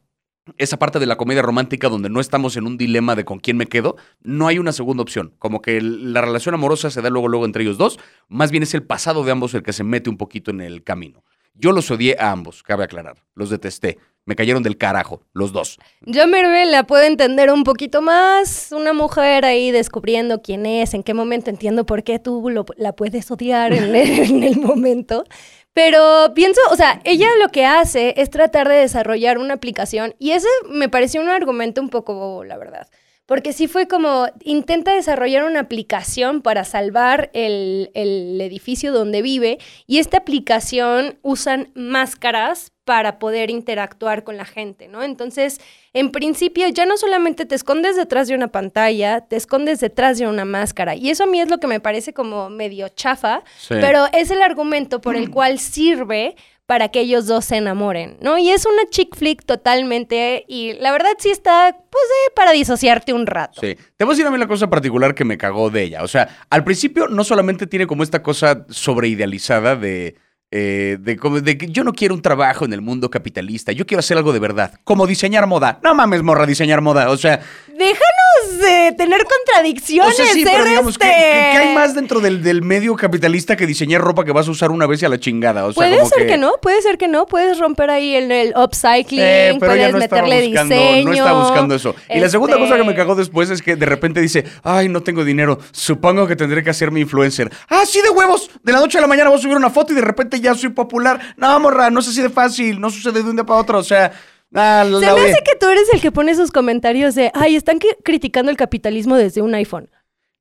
esa 0.58 0.78
parte 0.78 1.00
de 1.00 1.06
la 1.06 1.16
comedia 1.16 1.42
romántica 1.42 1.90
donde 1.90 2.10
no 2.10 2.20
estamos 2.20 2.58
en 2.58 2.66
un 2.66 2.78
dilema 2.78 3.16
de 3.16 3.26
con 3.26 3.40
quién 3.40 3.58
me 3.58 3.68
quedo, 3.68 3.96
no 4.22 4.48
hay 4.48 4.60
una 4.60 4.72
segunda 4.72 5.04
opción. 5.04 5.34
Como 5.40 5.62
que 5.62 5.82
la 5.82 6.22
relación 6.22 6.56
amorosa 6.56 6.90
se 6.90 7.02
da 7.02 7.10
luego, 7.10 7.28
luego 7.28 7.46
entre 7.46 7.64
ellos 7.64 7.78
dos. 7.78 8.00
Más 8.28 8.52
bien 8.52 8.64
es 8.64 8.74
el 8.74 8.84
pasado 8.84 9.24
de 9.24 9.32
ambos 9.32 9.54
el 9.54 9.64
que 9.64 9.74
se 9.74 9.84
mete 9.84 10.10
un 10.10 10.18
poquito 10.18 10.52
en 10.52 10.62
el 10.62 10.84
camino. 10.84 11.24
Yo 11.56 11.72
los 11.72 11.92
odié 11.92 12.18
a 12.20 12.32
ambos, 12.32 12.64
cabe 12.64 12.84
aclarar. 12.84 13.24
Los 13.36 13.50
detesté. 13.50 14.00
Me 14.26 14.36
cayeron 14.36 14.64
del 14.64 14.78
carajo, 14.78 15.22
los 15.34 15.52
dos. 15.52 15.78
Yo 16.02 16.28
Merve 16.28 16.66
la 16.66 16.88
puedo 16.88 17.04
entender 17.04 17.52
un 17.52 17.64
poquito 17.64 18.02
más. 18.02 18.72
Una 18.72 18.94
mujer 18.94 19.44
ahí 19.44 19.70
descubriendo 19.70 20.42
quién 20.42 20.66
es, 20.66 20.94
en 20.94 21.04
qué 21.04 21.14
momento 21.14 21.50
entiendo 21.50 21.86
por 21.86 22.04
qué 22.04 22.20
tú 22.20 22.50
la 22.78 22.94
puedes 22.94 23.30
odiar 23.30 23.74
en 23.74 24.44
el 24.44 24.58
momento. 24.60 25.26
Pero 25.74 26.34
pienso, 26.36 26.62
o 26.72 26.76
sea, 26.76 27.02
ella 27.04 27.28
lo 27.42 27.50
que 27.50 27.66
hace 27.66 28.14
es 28.18 28.30
tratar 28.30 28.70
de 28.70 28.76
desarrollar 28.76 29.40
una 29.40 29.56
aplicación 29.56 30.16
y 30.20 30.32
ese 30.32 30.48
me 30.70 30.88
pareció 30.88 31.20
un 31.22 31.30
argumento 31.30 31.82
un 31.82 31.90
poco 31.90 32.14
bobo, 32.14 32.44
la 32.44 32.58
verdad. 32.58 32.88
Porque 33.26 33.54
sí 33.54 33.68
fue 33.68 33.88
como, 33.88 34.28
intenta 34.44 34.94
desarrollar 34.94 35.46
una 35.46 35.62
aplicación 35.62 36.42
para 36.42 36.66
salvar 36.66 37.30
el, 37.34 37.90
el, 37.94 38.40
edificio 38.42 38.92
donde 38.92 39.22
vive 39.22 39.60
y 39.88 40.00
esta 40.00 40.18
aplicación 40.18 41.18
usan 41.22 41.72
máscaras 41.74 42.74
para 42.84 43.20
poder 43.20 43.50
interactuar 43.50 44.26
con 44.26 44.36
la 44.36 44.44
gente, 44.44 44.90
¿no? 44.90 45.04
Entonces, 45.04 45.62
en 45.94 46.12
principio, 46.12 46.68
ya 46.68 46.86
no 46.86 46.98
solamente 46.98 47.46
te 47.46 47.56
escondes 47.56 47.96
detrás 47.96 48.28
de 48.28 48.36
una 48.36 48.50
pantalla, 48.50 49.22
te 49.22 49.38
escondes 49.38 49.80
detrás 49.80 50.18
de 50.18 50.28
una 50.28 50.44
máscara. 50.44 50.96
Y 50.96 51.10
eso 51.10 51.24
a 51.24 51.28
mí 51.28 51.40
es 51.40 51.50
lo 51.50 51.60
que 51.60 51.68
me 51.68 51.80
parece 51.80 52.14
como 52.14 52.50
medio 52.50 52.90
chafa, 52.90 53.44
pero 53.70 54.08
es 54.12 54.32
el 54.32 54.42
argumento 54.42 55.00
por 55.00 55.16
el 55.16 55.30
cual 55.30 55.60
sirve 55.60 56.36
para 56.66 56.90
que 56.90 57.02
ellos 57.02 57.28
dos 57.28 57.46
se 57.46 57.58
enamoren, 57.58 58.18
¿no? 58.22 58.38
Y 58.38 58.50
es 58.50 58.66
una 58.66 58.90
chick 58.90 59.16
flick 59.16 59.46
totalmente, 59.46 60.46
y 60.48 60.74
la 60.74 60.92
verdad 60.92 61.12
sí 61.20 61.30
está, 61.30 61.76
pues, 61.90 62.04
eh, 62.04 62.32
para 62.36 62.52
disociarte 62.52 63.12
un 63.14 63.28
rato. 63.28 63.60
Sí. 63.62 63.76
Te 63.98 64.06
voy 64.06 64.14
a 64.14 64.16
decir 64.16 64.28
a 64.28 64.32
mí 64.32 64.38
la 64.38 64.48
cosa 64.48 64.70
particular 64.70 65.14
que 65.14 65.26
me 65.26 65.38
cagó 65.38 65.70
de 65.70 65.84
ella. 65.84 66.04
O 66.04 66.08
sea, 66.08 66.46
al 66.50 66.64
principio 66.64 67.08
no 67.08 67.24
solamente 67.24 67.68
tiene 67.68 67.86
como 67.86 68.04
esta 68.04 68.24
cosa 68.24 68.66
sobreidealizada 68.70 69.76
de... 69.76 70.16
Eh, 70.56 70.98
de, 71.00 71.16
de, 71.42 71.58
que 71.58 71.66
yo 71.66 71.84
no 71.84 71.94
quiero 71.94 72.14
un 72.14 72.22
trabajo 72.22 72.64
en 72.64 72.74
el 72.74 72.82
mundo 72.82 73.10
capitalista, 73.10 73.72
yo 73.72 73.88
quiero 73.88 74.02
hacer 74.02 74.18
algo 74.18 74.34
de 74.34 74.40
verdad, 74.40 74.76
como 74.84 75.08
diseñar 75.08 75.48
moda. 75.48 75.80
No 75.82 75.96
mames, 75.96 76.22
morra, 76.22 76.46
diseñar 76.46 76.80
moda. 76.80 77.10
O 77.10 77.18
sea, 77.18 77.42
déjanos 77.70 78.33
de 78.60 78.94
tener 78.98 79.26
contradicciones. 79.26 80.14
O 80.14 80.16
sea, 80.16 80.34
sí, 80.34 80.44
pero 80.44 80.66
digamos, 80.66 80.98
¿qué, 80.98 81.06
hay 81.06 81.74
más 81.74 81.96
dentro 81.96 82.20
del, 82.20 82.62
medio 82.62 82.96
capitalista 82.96 83.56
que 83.56 83.66
diseñar 83.66 84.02
ropa 84.02 84.24
que 84.24 84.32
vas 84.32 84.48
a 84.48 84.52
usar 84.52 84.72
una 84.72 84.88
vez 84.88 85.02
y 85.02 85.06
a 85.06 85.10
la 85.10 85.20
chingada? 85.20 85.66
O 85.66 85.74
sea, 85.74 85.76
puede 85.76 86.06
ser 86.06 86.28
que... 86.28 86.38
no, 86.38 86.54
puede 86.62 86.82
ser 86.82 86.98
que 86.98 87.08
no. 87.08 87.26
Puedes 87.26 87.60
romper 87.60 87.90
ahí 87.90 88.16
el, 88.16 88.32
el 88.32 88.54
upcycling, 88.56 89.22
eh, 89.22 89.56
puedes 89.60 89.94
meterle 89.94 90.48
buscando, 90.48 90.76
diseño. 90.76 91.06
No 91.06 91.14
está 91.14 91.34
buscando 91.34 91.76
eso. 91.76 91.96
Y 92.10 92.20
la 92.20 92.30
segunda 92.30 92.58
cosa 92.58 92.76
que 92.76 92.84
me 92.84 92.90
este 92.90 92.96
cagó 92.96 93.16
después 93.16 93.50
es 93.50 93.62
que 93.62 93.76
de 93.76 93.86
repente 93.86 94.22
dice, 94.22 94.46
ay, 94.64 94.90
no 94.90 95.02
tengo 95.02 95.24
dinero, 95.24 95.60
supongo 95.72 96.28
que 96.28 96.36
tendré 96.36 96.64
que 96.64 96.70
hacerme 96.70 97.00
influencer. 97.00 97.52
Ah, 97.70 97.84
sí, 97.86 98.02
de 98.02 98.10
huevos. 98.10 98.50
De 98.64 98.72
la 98.72 98.80
noche 98.80 98.98
a 98.98 99.02
la 99.02 99.08
mañana 99.08 99.30
voy 99.30 99.40
a 99.40 99.42
subir 99.42 99.58
una 99.58 99.70
foto 99.70 99.94
y 99.94 99.96
de 99.96 100.02
repente 100.02 100.40
ya 100.40 100.56
soy 100.56 100.70
popular. 100.70 101.20
No, 101.38 101.60
morra, 101.60 101.90
no 101.90 102.02
sé 102.02 102.12
si 102.12 102.22
de 102.22 102.30
fácil, 102.30 102.80
no 102.80 102.90
sucede 102.90 103.24
de 103.24 103.30
un 103.30 103.36
día 103.36 103.46
para 103.46 103.60
otro. 103.60 103.80
O 103.80 103.84
sea, 103.84 104.12
Ah, 104.54 104.84
Se 104.86 105.00
me 105.00 105.08
hace 105.08 105.42
que 105.44 105.56
tú 105.60 105.68
eres 105.68 105.88
el 105.94 106.02
que 106.02 106.12
pone 106.12 106.32
esos 106.32 106.52
comentarios 106.52 107.16
de, 107.16 107.32
ay, 107.34 107.56
están 107.56 107.80
criticando 108.04 108.52
el 108.52 108.58
capitalismo 108.58 109.16
desde 109.16 109.42
un 109.42 109.56
iPhone. 109.56 109.90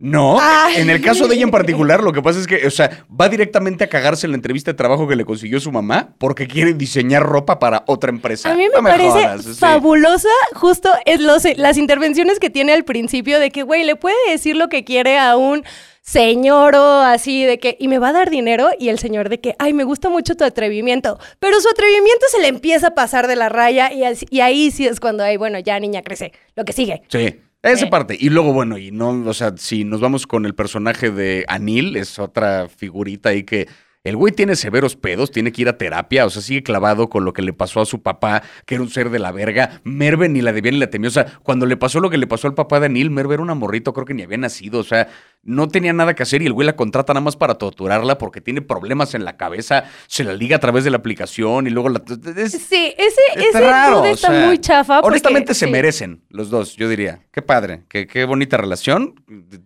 No, 0.02 0.40
en 0.74 0.90
el 0.90 1.00
caso 1.00 1.28
de 1.28 1.36
ella 1.36 1.44
en 1.44 1.52
particular, 1.52 2.02
lo 2.02 2.12
que 2.12 2.20
pasa 2.20 2.40
es 2.40 2.48
que, 2.48 2.66
o 2.66 2.70
sea, 2.72 3.04
va 3.08 3.28
directamente 3.28 3.84
a 3.84 3.86
cagarse 3.86 4.26
en 4.26 4.32
la 4.32 4.36
entrevista 4.36 4.72
de 4.72 4.76
trabajo 4.76 5.06
que 5.06 5.14
le 5.14 5.24
consiguió 5.24 5.60
su 5.60 5.70
mamá 5.70 6.16
porque 6.18 6.48
quiere 6.48 6.74
diseñar 6.74 7.22
ropa 7.22 7.60
para 7.60 7.84
otra 7.86 8.10
empresa. 8.10 8.50
A 8.50 8.56
mí 8.56 8.64
me, 8.64 8.82
parece 8.82 9.54
fabulosa 9.54 10.28
justo 10.54 10.90
es 11.06 11.20
las 11.56 11.76
intervenciones 11.76 12.40
que 12.40 12.50
tiene 12.50 12.72
al 12.72 12.82
principio 12.82 13.38
de 13.38 13.52
que, 13.52 13.62
güey, 13.62 13.84
le 13.84 13.94
puede 13.94 14.16
decir 14.28 14.56
lo 14.56 14.68
que 14.68 14.82
quiere 14.82 15.20
a 15.20 15.36
un 15.36 15.62
señor 16.02 16.74
o 16.74 17.00
así 17.00 17.44
de 17.44 17.58
que, 17.58 17.76
y 17.80 17.88
me 17.88 17.98
va 17.98 18.08
a 18.08 18.12
dar 18.12 18.28
dinero, 18.28 18.70
y 18.78 18.90
el 18.90 18.98
señor 18.98 19.28
de 19.28 19.40
que, 19.40 19.54
ay, 19.58 19.72
me 19.72 19.84
gusta 19.84 20.10
mucho 20.10 20.36
tu 20.36 20.44
atrevimiento, 20.44 21.18
pero 21.38 21.60
su 21.60 21.68
atrevimiento 21.68 22.26
se 22.30 22.40
le 22.40 22.48
empieza 22.48 22.88
a 22.88 22.94
pasar 22.94 23.28
de 23.28 23.36
la 23.36 23.48
raya 23.48 23.90
y, 23.92 24.02
y 24.30 24.40
ahí 24.40 24.70
sí 24.70 24.86
es 24.86 25.00
cuando, 25.00 25.22
ay, 25.24 25.36
bueno, 25.36 25.58
ya 25.58 25.80
niña 25.80 26.02
crece, 26.02 26.32
lo 26.54 26.64
que 26.64 26.72
sigue. 26.72 27.02
Sí. 27.08 27.40
Esa 27.62 27.86
eh. 27.86 27.90
parte. 27.90 28.16
Y 28.18 28.28
luego, 28.28 28.52
bueno, 28.52 28.76
y 28.76 28.90
no, 28.90 29.10
o 29.10 29.34
sea, 29.34 29.54
si 29.56 29.84
nos 29.84 30.00
vamos 30.00 30.26
con 30.26 30.46
el 30.46 30.54
personaje 30.54 31.10
de 31.10 31.44
Anil, 31.48 31.96
es 31.96 32.18
otra 32.18 32.68
figurita 32.68 33.28
ahí 33.28 33.44
que 33.44 33.68
el 34.04 34.16
güey 34.16 34.32
tiene 34.32 34.56
severos 34.56 34.96
pedos, 34.96 35.30
tiene 35.30 35.52
que 35.52 35.62
ir 35.62 35.68
a 35.68 35.78
terapia, 35.78 36.26
o 36.26 36.30
sea, 36.30 36.42
sigue 36.42 36.64
clavado 36.64 37.08
con 37.08 37.24
lo 37.24 37.32
que 37.32 37.42
le 37.42 37.52
pasó 37.52 37.80
a 37.80 37.86
su 37.86 38.02
papá, 38.02 38.42
que 38.66 38.74
era 38.74 38.82
un 38.82 38.90
ser 38.90 39.10
de 39.10 39.20
la 39.20 39.30
verga. 39.30 39.80
Merve 39.84 40.28
ni 40.28 40.40
la 40.40 40.52
debía 40.52 40.72
ni 40.72 40.78
la 40.78 40.90
temió. 40.90 41.08
O 41.08 41.12
sea, 41.12 41.38
cuando 41.44 41.66
le 41.66 41.76
pasó 41.76 42.00
lo 42.00 42.10
que 42.10 42.18
le 42.18 42.26
pasó 42.26 42.48
al 42.48 42.54
papá 42.54 42.80
de 42.80 42.86
Anil, 42.86 43.10
Merve 43.10 43.34
era 43.34 43.42
un 43.42 43.50
amorrito, 43.50 43.92
creo 43.92 44.04
que 44.04 44.14
ni 44.14 44.22
había 44.22 44.38
nacido. 44.38 44.80
O 44.80 44.84
sea, 44.84 45.08
no 45.44 45.68
tenía 45.68 45.92
nada 45.92 46.14
que 46.14 46.24
hacer 46.24 46.42
y 46.42 46.46
el 46.46 46.52
güey 46.52 46.66
la 46.66 46.74
contrata 46.74 47.12
nada 47.14 47.22
más 47.22 47.36
para 47.36 47.54
torturarla 47.54 48.18
porque 48.18 48.40
tiene 48.40 48.60
problemas 48.60 49.14
en 49.14 49.24
la 49.24 49.36
cabeza, 49.36 49.84
se 50.08 50.24
la 50.24 50.34
liga 50.34 50.56
a 50.56 50.60
través 50.60 50.82
de 50.82 50.90
la 50.90 50.96
aplicación 50.96 51.68
y 51.68 51.70
luego 51.70 51.88
la. 51.88 52.02
sí, 52.48 52.94
ese, 52.98 53.20
ese 53.36 53.60
raro, 53.60 54.04
está 54.04 54.46
muy 54.46 54.58
chafa. 54.58 54.98
honestamente 55.00 55.54
se 55.54 55.68
merecen 55.68 56.24
los 56.28 56.50
dos, 56.50 56.74
yo 56.74 56.88
diría. 56.88 57.20
Qué 57.30 57.40
padre, 57.40 57.84
qué, 57.88 58.08
qué 58.08 58.24
bonita 58.24 58.56
relación. 58.56 59.14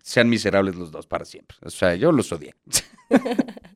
Sean 0.03 0.29
miserables 0.29 0.75
los 0.75 0.91
dos 0.91 1.07
para 1.07 1.25
siempre. 1.25 1.57
O 1.63 1.71
sea, 1.71 1.95
yo 1.95 2.13
los 2.13 2.31
odié. 2.33 2.55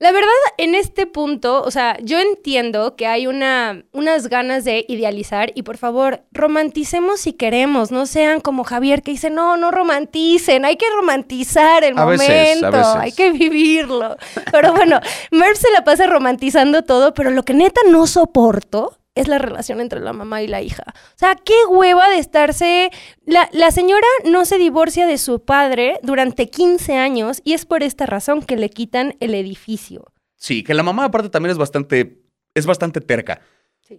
La 0.00 0.12
verdad, 0.12 0.30
en 0.56 0.74
este 0.74 1.04
punto, 1.04 1.62
o 1.62 1.70
sea, 1.70 1.98
yo 2.02 2.18
entiendo 2.18 2.96
que 2.96 3.06
hay 3.06 3.26
una, 3.26 3.84
unas 3.92 4.28
ganas 4.28 4.64
de 4.64 4.86
idealizar 4.88 5.52
y 5.54 5.62
por 5.62 5.76
favor, 5.76 6.22
romanticemos 6.32 7.20
si 7.20 7.34
queremos, 7.34 7.90
no 7.90 8.06
sean 8.06 8.40
como 8.40 8.64
Javier 8.64 9.02
que 9.02 9.10
dice, 9.10 9.28
no, 9.28 9.58
no 9.58 9.70
romanticen, 9.70 10.64
hay 10.64 10.76
que 10.76 10.86
romantizar 10.96 11.84
el 11.84 11.96
momento, 11.96 12.98
hay 12.98 13.12
que 13.12 13.30
vivirlo. 13.30 14.16
Pero 14.50 14.72
bueno, 14.72 15.00
Merv 15.32 15.56
se 15.58 15.70
la 15.70 15.84
pasa 15.84 16.06
romantizando 16.06 16.82
todo, 16.82 17.12
pero 17.12 17.30
lo 17.30 17.42
que 17.42 17.52
neta 17.52 17.82
no 17.90 18.06
soporto 18.06 18.99
es 19.14 19.28
la 19.28 19.38
relación 19.38 19.80
entre 19.80 20.00
la 20.00 20.12
mamá 20.12 20.42
y 20.42 20.46
la 20.46 20.62
hija. 20.62 20.84
O 20.86 21.18
sea, 21.18 21.34
qué 21.36 21.54
hueva 21.68 22.08
de 22.08 22.18
estarse... 22.18 22.90
La, 23.26 23.48
la, 23.52 23.70
señora 23.70 24.06
no 24.24 24.44
se 24.44 24.58
divorcia 24.58 25.06
de 25.06 25.18
su 25.18 25.44
padre 25.44 25.98
durante 26.02 26.48
15 26.48 26.96
años 26.96 27.40
y 27.44 27.54
es 27.54 27.66
por 27.66 27.82
esta 27.82 28.06
razón 28.06 28.42
que 28.42 28.56
le 28.56 28.70
quitan 28.70 29.16
el 29.20 29.34
edificio. 29.34 30.12
Sí, 30.36 30.62
que 30.62 30.74
la 30.74 30.82
mamá 30.82 31.04
aparte 31.06 31.28
también 31.28 31.52
es 31.52 31.58
bastante... 31.58 32.22
es 32.54 32.66
bastante 32.66 33.00
terca. 33.00 33.40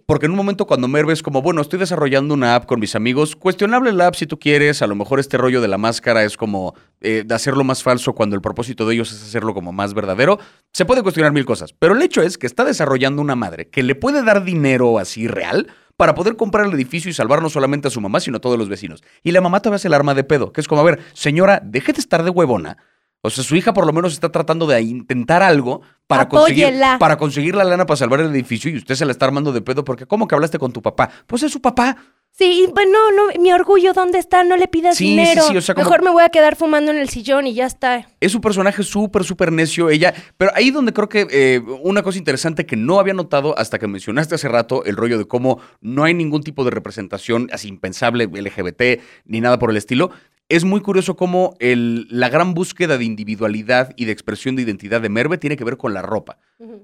Porque 0.06 0.26
en 0.26 0.32
un 0.32 0.38
momento 0.38 0.66
cuando 0.66 0.88
Merve 0.88 1.12
es 1.12 1.22
como, 1.22 1.42
bueno, 1.42 1.60
estoy 1.60 1.78
desarrollando 1.78 2.32
una 2.32 2.54
app 2.54 2.64
con 2.64 2.80
mis 2.80 2.96
amigos, 2.96 3.36
cuestionable 3.36 3.92
la 3.92 4.06
app 4.06 4.14
si 4.14 4.26
tú 4.26 4.38
quieres, 4.38 4.80
a 4.80 4.86
lo 4.86 4.94
mejor 4.94 5.20
este 5.20 5.36
rollo 5.36 5.60
de 5.60 5.68
la 5.68 5.76
máscara 5.76 6.24
es 6.24 6.38
como 6.38 6.74
eh, 7.02 7.24
de 7.26 7.34
hacerlo 7.34 7.62
más 7.62 7.82
falso 7.82 8.14
cuando 8.14 8.34
el 8.34 8.40
propósito 8.40 8.86
de 8.86 8.94
ellos 8.94 9.12
es 9.12 9.22
hacerlo 9.22 9.52
como 9.52 9.70
más 9.72 9.92
verdadero, 9.92 10.38
se 10.72 10.86
puede 10.86 11.02
cuestionar 11.02 11.32
mil 11.32 11.44
cosas, 11.44 11.74
pero 11.78 11.94
el 11.94 12.00
hecho 12.00 12.22
es 12.22 12.38
que 12.38 12.46
está 12.46 12.64
desarrollando 12.64 13.20
una 13.20 13.36
madre 13.36 13.68
que 13.68 13.82
le 13.82 13.94
puede 13.94 14.22
dar 14.22 14.44
dinero 14.44 14.98
así 14.98 15.28
real 15.28 15.68
para 15.98 16.14
poder 16.14 16.36
comprar 16.36 16.66
el 16.66 16.72
edificio 16.72 17.10
y 17.10 17.14
salvar 17.14 17.42
no 17.42 17.50
solamente 17.50 17.88
a 17.88 17.90
su 17.90 18.00
mamá, 18.00 18.20
sino 18.20 18.38
a 18.38 18.40
todos 18.40 18.58
los 18.58 18.70
vecinos. 18.70 19.02
Y 19.22 19.32
la 19.32 19.42
mamá 19.42 19.60
todavía 19.60 19.76
hace 19.76 19.88
el 19.88 19.94
arma 19.94 20.14
de 20.14 20.24
pedo, 20.24 20.52
que 20.52 20.62
es 20.62 20.68
como, 20.68 20.80
a 20.80 20.84
ver, 20.84 21.00
señora, 21.12 21.60
deje 21.62 21.92
de 21.92 22.00
estar 22.00 22.24
de 22.24 22.30
huevona 22.30 22.78
o 23.22 23.30
sea, 23.30 23.42
su 23.44 23.54
hija 23.56 23.72
por 23.72 23.86
lo 23.86 23.92
menos 23.92 24.12
está 24.12 24.30
tratando 24.30 24.66
de 24.66 24.80
intentar 24.82 25.42
algo 25.42 25.80
para 26.06 26.28
conseguir, 26.28 26.74
para 26.98 27.16
conseguir 27.16 27.54
la 27.54 27.64
lana 27.64 27.86
para 27.86 27.96
salvar 27.96 28.20
el 28.20 28.30
edificio 28.34 28.70
y 28.70 28.76
usted 28.76 28.94
se 28.96 29.04
la 29.06 29.12
está 29.12 29.26
armando 29.26 29.52
de 29.52 29.62
pedo 29.62 29.84
porque 29.84 30.06
¿cómo 30.06 30.26
que 30.28 30.34
hablaste 30.34 30.58
con 30.58 30.72
tu 30.72 30.82
papá? 30.82 31.08
Pues 31.26 31.42
es 31.42 31.52
su 31.52 31.60
papá. 31.62 31.96
Sí, 32.34 32.66
pues 32.74 32.86
no, 32.90 33.12
no, 33.12 33.42
mi 33.42 33.52
orgullo, 33.52 33.92
¿dónde 33.92 34.18
está? 34.18 34.42
No 34.42 34.56
le 34.56 34.66
pidas 34.66 34.96
Sí, 34.96 35.04
sí, 35.04 35.10
dinero. 35.10 35.42
sí, 35.42 35.54
o 35.54 35.60
sea, 35.60 35.74
como- 35.74 35.84
Mejor 35.84 36.02
me 36.02 36.08
voy 36.10 36.22
a 36.22 36.30
quedar 36.30 36.56
fumando 36.56 36.90
en 36.90 36.96
el 36.96 37.10
sillón 37.10 37.46
y 37.46 37.52
ya 37.52 37.66
está. 37.66 38.08
Es 38.20 38.34
un 38.34 38.40
personaje 38.40 38.82
súper, 38.82 39.22
súper 39.22 39.52
necio 39.52 39.90
ella. 39.90 40.14
Pero 40.38 40.50
ahí 40.54 40.70
donde 40.70 40.94
creo 40.94 41.10
que 41.10 41.26
eh, 41.30 41.60
una 41.82 42.02
cosa 42.02 42.16
interesante 42.16 42.64
que 42.64 42.74
no 42.74 42.98
había 42.98 43.12
notado 43.12 43.56
hasta 43.58 43.78
que 43.78 43.86
mencionaste 43.86 44.34
hace 44.34 44.48
rato, 44.48 44.82
el 44.86 44.96
rollo 44.96 45.18
de 45.18 45.26
cómo 45.26 45.58
no 45.82 46.04
hay 46.04 46.14
ningún 46.14 46.42
tipo 46.42 46.64
de 46.64 46.70
representación 46.70 47.50
así 47.52 47.68
impensable 47.68 48.24
LGBT 48.24 49.02
ni 49.26 49.42
nada 49.42 49.58
por 49.58 49.70
el 49.70 49.76
estilo. 49.76 50.10
Es 50.52 50.64
muy 50.64 50.82
curioso 50.82 51.16
cómo 51.16 51.54
el- 51.60 52.06
la 52.10 52.28
gran 52.28 52.52
búsqueda 52.52 52.98
de 52.98 53.04
individualidad 53.06 53.94
y 53.96 54.04
de 54.04 54.12
expresión 54.12 54.54
de 54.54 54.60
identidad 54.60 55.00
de 55.00 55.08
Merve 55.08 55.38
tiene 55.38 55.56
que 55.56 55.64
ver 55.64 55.78
con 55.78 55.94
la 55.94 56.02
ropa. 56.02 56.36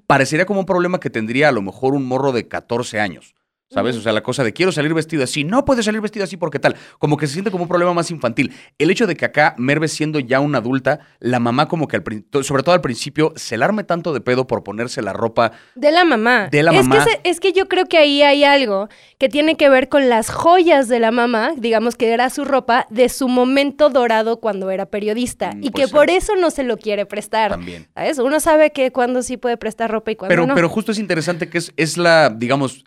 Parecería 0.07 0.47
como 0.47 0.61
un 0.61 0.65
problema 0.65 1.01
que 1.01 1.11
tendría 1.11 1.51
a 1.51 1.53
lo 1.53 1.61
mejor 1.61 1.93
un 1.93 2.07
morro 2.07 2.33
de 2.33 2.49
14 2.49 2.99
años. 2.99 3.35
¿Sabes? 3.71 3.97
O 3.97 4.01
sea, 4.01 4.13
la 4.13 4.23
cosa 4.23 4.43
de 4.45 4.55
quiero 4.55 4.73
salir 4.73 4.95
vestido 4.95 5.23
así, 5.23 5.45
no 5.45 5.67
puedes 5.67 5.85
salir 5.85 6.01
vestido 6.01 6.25
así 6.25 6.39
porque 6.39 6.59
tal. 6.59 6.75
Como 6.99 7.19
que 7.19 7.27
se 7.27 7.35
siente 7.35 7.51
como 7.51 7.65
un 7.65 7.69
problema 7.69 7.93
más 7.93 8.11
infantil. 8.11 8.55
El 8.79 8.91
hecho 8.91 9.07
de 9.07 9.15
que 9.15 9.27
acá 9.27 9.55
Merve 9.59 9.89
siendo 9.89 10.21
ya 10.21 10.41
una 10.41 10.59
adulta, 10.59 11.01
la 11.21 11.39
mamá 11.39 11.69
como 11.69 11.87
que 11.87 11.97
al 11.99 12.45
sobre 12.45 12.63
todo 12.63 12.75
al 12.75 12.81
principio, 12.81 13.35
se 13.37 13.59
la 13.59 13.67
arme 13.67 13.85
tanto 13.85 14.15
de 14.15 14.23
pedo 14.23 14.47
por 14.47 14.65
ponerse 14.65 15.03
la 15.03 15.13
ropa. 15.13 15.53
De 15.75 15.91
la 15.91 16.07
mamá. 16.07 16.49
De 16.51 16.63
la 16.63 16.71
es 16.73 16.77
mamá. 16.89 17.05
Que 17.05 17.11
se- 17.11 17.21
es 17.25 17.41
que 17.41 17.53
yo 17.53 17.69
creo 17.69 17.85
que 17.85 17.99
ahí 17.99 18.23
hay 18.23 18.43
algo 18.43 18.89
que 19.19 19.29
tiene 19.29 19.57
que 19.57 19.69
ver 19.69 19.91
con 19.91 20.09
las 20.09 20.31
joyas 20.31 20.89
de 20.89 21.01
la 21.01 21.11
mamá, 21.11 21.51
digamos 21.59 21.95
que 21.97 22.09
era 22.11 22.31
su 22.31 22.47
ropa, 22.47 22.87
de 22.89 23.11
su 23.11 23.29
momento 23.29 23.91
dorado 23.91 24.41
cuando 24.41 24.71
era 24.71 24.87
periodista. 24.87 25.53
Mm, 25.55 25.65
y 25.65 25.71
que 25.73 25.89
por 25.89 26.09
eso 26.09 26.37
no 26.37 26.51
se 26.51 26.63
lo 26.63 26.79
quiere 26.79 27.05
prestar. 27.05 27.51
También. 27.51 27.87
¿Sabes? 27.95 28.19
Uno 28.19 28.41
sabe 28.41 28.71
que 28.73 28.93
cuando 28.93 29.23
sí 29.23 29.37
puede 29.37 29.59
prestar 29.59 29.91
ropa 29.91 30.11
y 30.13 30.17
cuando 30.17 30.33
Pero, 30.33 30.47
no. 30.47 30.55
pero 30.55 30.71
justo 30.71 30.93
es 30.93 30.99
interesante 30.99 31.51
que 31.51 31.59
es, 31.59 31.73
es 31.77 31.99
la, 31.99 32.31
digamos, 32.31 32.85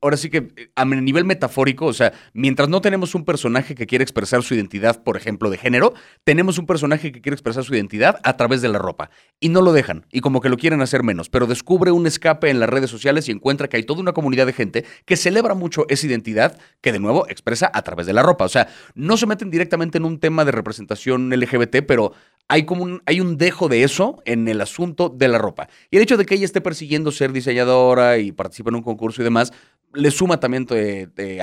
ahora 0.00 0.16
sí 0.16 0.28
que 0.28 0.48
eh, 0.56 0.70
a 0.74 0.84
nivel 0.84 1.24
metafórico, 1.24 1.86
o 1.86 1.92
sea, 1.92 2.12
mientras 2.32 2.68
no 2.68 2.80
tenemos 2.80 3.14
un 3.14 3.24
personaje 3.24 3.74
que 3.74 3.86
quiere 3.86 4.02
expresar 4.02 4.42
su 4.42 4.54
identidad, 4.54 5.02
por 5.02 5.16
ejemplo, 5.16 5.50
de 5.50 5.58
género, 5.58 5.94
tenemos 6.24 6.58
un 6.58 6.66
personaje 6.66 7.12
que 7.12 7.20
quiere 7.20 7.34
expresar 7.34 7.64
su 7.64 7.74
identidad 7.74 8.20
a 8.22 8.36
través 8.36 8.62
de 8.62 8.68
la 8.68 8.78
ropa. 8.78 9.10
Y 9.40 9.48
no 9.48 9.62
lo 9.62 9.72
dejan, 9.72 10.06
y 10.12 10.20
como 10.20 10.40
que 10.40 10.48
lo 10.48 10.56
quieren 10.56 10.82
hacer 10.82 11.02
menos, 11.02 11.28
pero 11.28 11.46
descubre 11.46 11.90
un 11.90 12.06
escape 12.06 12.50
en 12.50 12.60
las 12.60 12.68
redes 12.68 12.90
sociales 12.90 13.28
y 13.28 13.32
encuentra 13.32 13.68
que 13.68 13.76
hay 13.76 13.84
toda 13.84 14.00
una 14.00 14.12
comunidad 14.12 14.46
de 14.46 14.52
gente 14.52 14.84
que 15.04 15.16
celebra 15.16 15.54
mucho 15.54 15.86
esa 15.88 16.06
identidad 16.06 16.58
que 16.80 16.92
de 16.92 16.98
nuevo 16.98 17.26
expresa 17.28 17.70
a 17.72 17.82
través 17.82 18.06
de 18.06 18.12
la 18.12 18.22
ropa. 18.22 18.44
O 18.44 18.48
sea, 18.48 18.68
no 18.94 19.16
se 19.16 19.26
meten 19.26 19.50
directamente 19.50 19.98
en 19.98 20.04
un 20.04 20.18
tema 20.18 20.44
de 20.44 20.52
representación 20.52 21.30
LGBT, 21.30 21.76
pero 21.86 22.12
hay 22.48 22.64
como 22.64 22.84
un, 22.84 23.02
hay 23.06 23.20
un 23.20 23.36
dejo 23.36 23.68
de 23.68 23.82
eso 23.82 24.22
en 24.24 24.48
el 24.48 24.60
asunto 24.60 25.08
de 25.08 25.28
la 25.28 25.38
ropa. 25.38 25.68
Y 25.90 25.96
el 25.96 26.02
hecho 26.02 26.16
de 26.16 26.26
que 26.26 26.34
ella 26.34 26.44
esté 26.44 26.60
persiguiendo 26.60 27.10
ser 27.10 27.32
diseñadora 27.32 28.18
y 28.18 28.32
participa 28.32 28.70
en 28.70 28.76
un 28.76 28.82
concurso 28.82 29.22
y 29.22 29.24
demás, 29.24 29.52
le 29.94 30.10
suma 30.10 30.40
también 30.40 30.66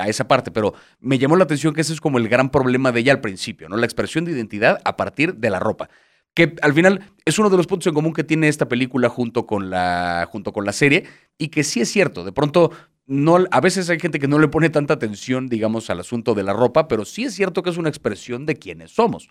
a 0.00 0.08
esa 0.08 0.28
parte. 0.28 0.50
Pero 0.50 0.74
me 1.00 1.18
llamó 1.18 1.36
la 1.36 1.44
atención 1.44 1.74
que 1.74 1.80
ese 1.80 1.92
es 1.92 2.00
como 2.00 2.18
el 2.18 2.28
gran 2.28 2.50
problema 2.50 2.92
de 2.92 3.00
ella 3.00 3.12
al 3.12 3.20
principio, 3.20 3.68
¿no? 3.68 3.76
La 3.76 3.86
expresión 3.86 4.24
de 4.24 4.32
identidad 4.32 4.80
a 4.84 4.96
partir 4.96 5.34
de 5.34 5.50
la 5.50 5.58
ropa. 5.58 5.88
Que 6.34 6.54
al 6.62 6.72
final 6.72 7.12
es 7.24 7.38
uno 7.38 7.50
de 7.50 7.56
los 7.56 7.66
puntos 7.66 7.88
en 7.88 7.94
común 7.94 8.14
que 8.14 8.24
tiene 8.24 8.48
esta 8.48 8.68
película 8.68 9.08
junto 9.08 9.46
con 9.46 9.68
la, 9.70 10.28
junto 10.30 10.52
con 10.52 10.64
la 10.64 10.72
serie. 10.72 11.04
Y 11.36 11.48
que 11.48 11.64
sí 11.64 11.80
es 11.80 11.90
cierto, 11.90 12.24
de 12.24 12.32
pronto 12.32 12.70
no, 13.06 13.38
a 13.50 13.60
veces 13.60 13.90
hay 13.90 13.98
gente 13.98 14.18
que 14.18 14.28
no 14.28 14.38
le 14.38 14.48
pone 14.48 14.70
tanta 14.70 14.94
atención, 14.94 15.48
digamos, 15.48 15.90
al 15.90 16.00
asunto 16.00 16.34
de 16.34 16.44
la 16.44 16.52
ropa, 16.52 16.86
pero 16.88 17.04
sí 17.04 17.24
es 17.24 17.34
cierto 17.34 17.62
que 17.62 17.70
es 17.70 17.76
una 17.76 17.88
expresión 17.88 18.46
de 18.46 18.56
quiénes 18.56 18.92
somos. 18.92 19.28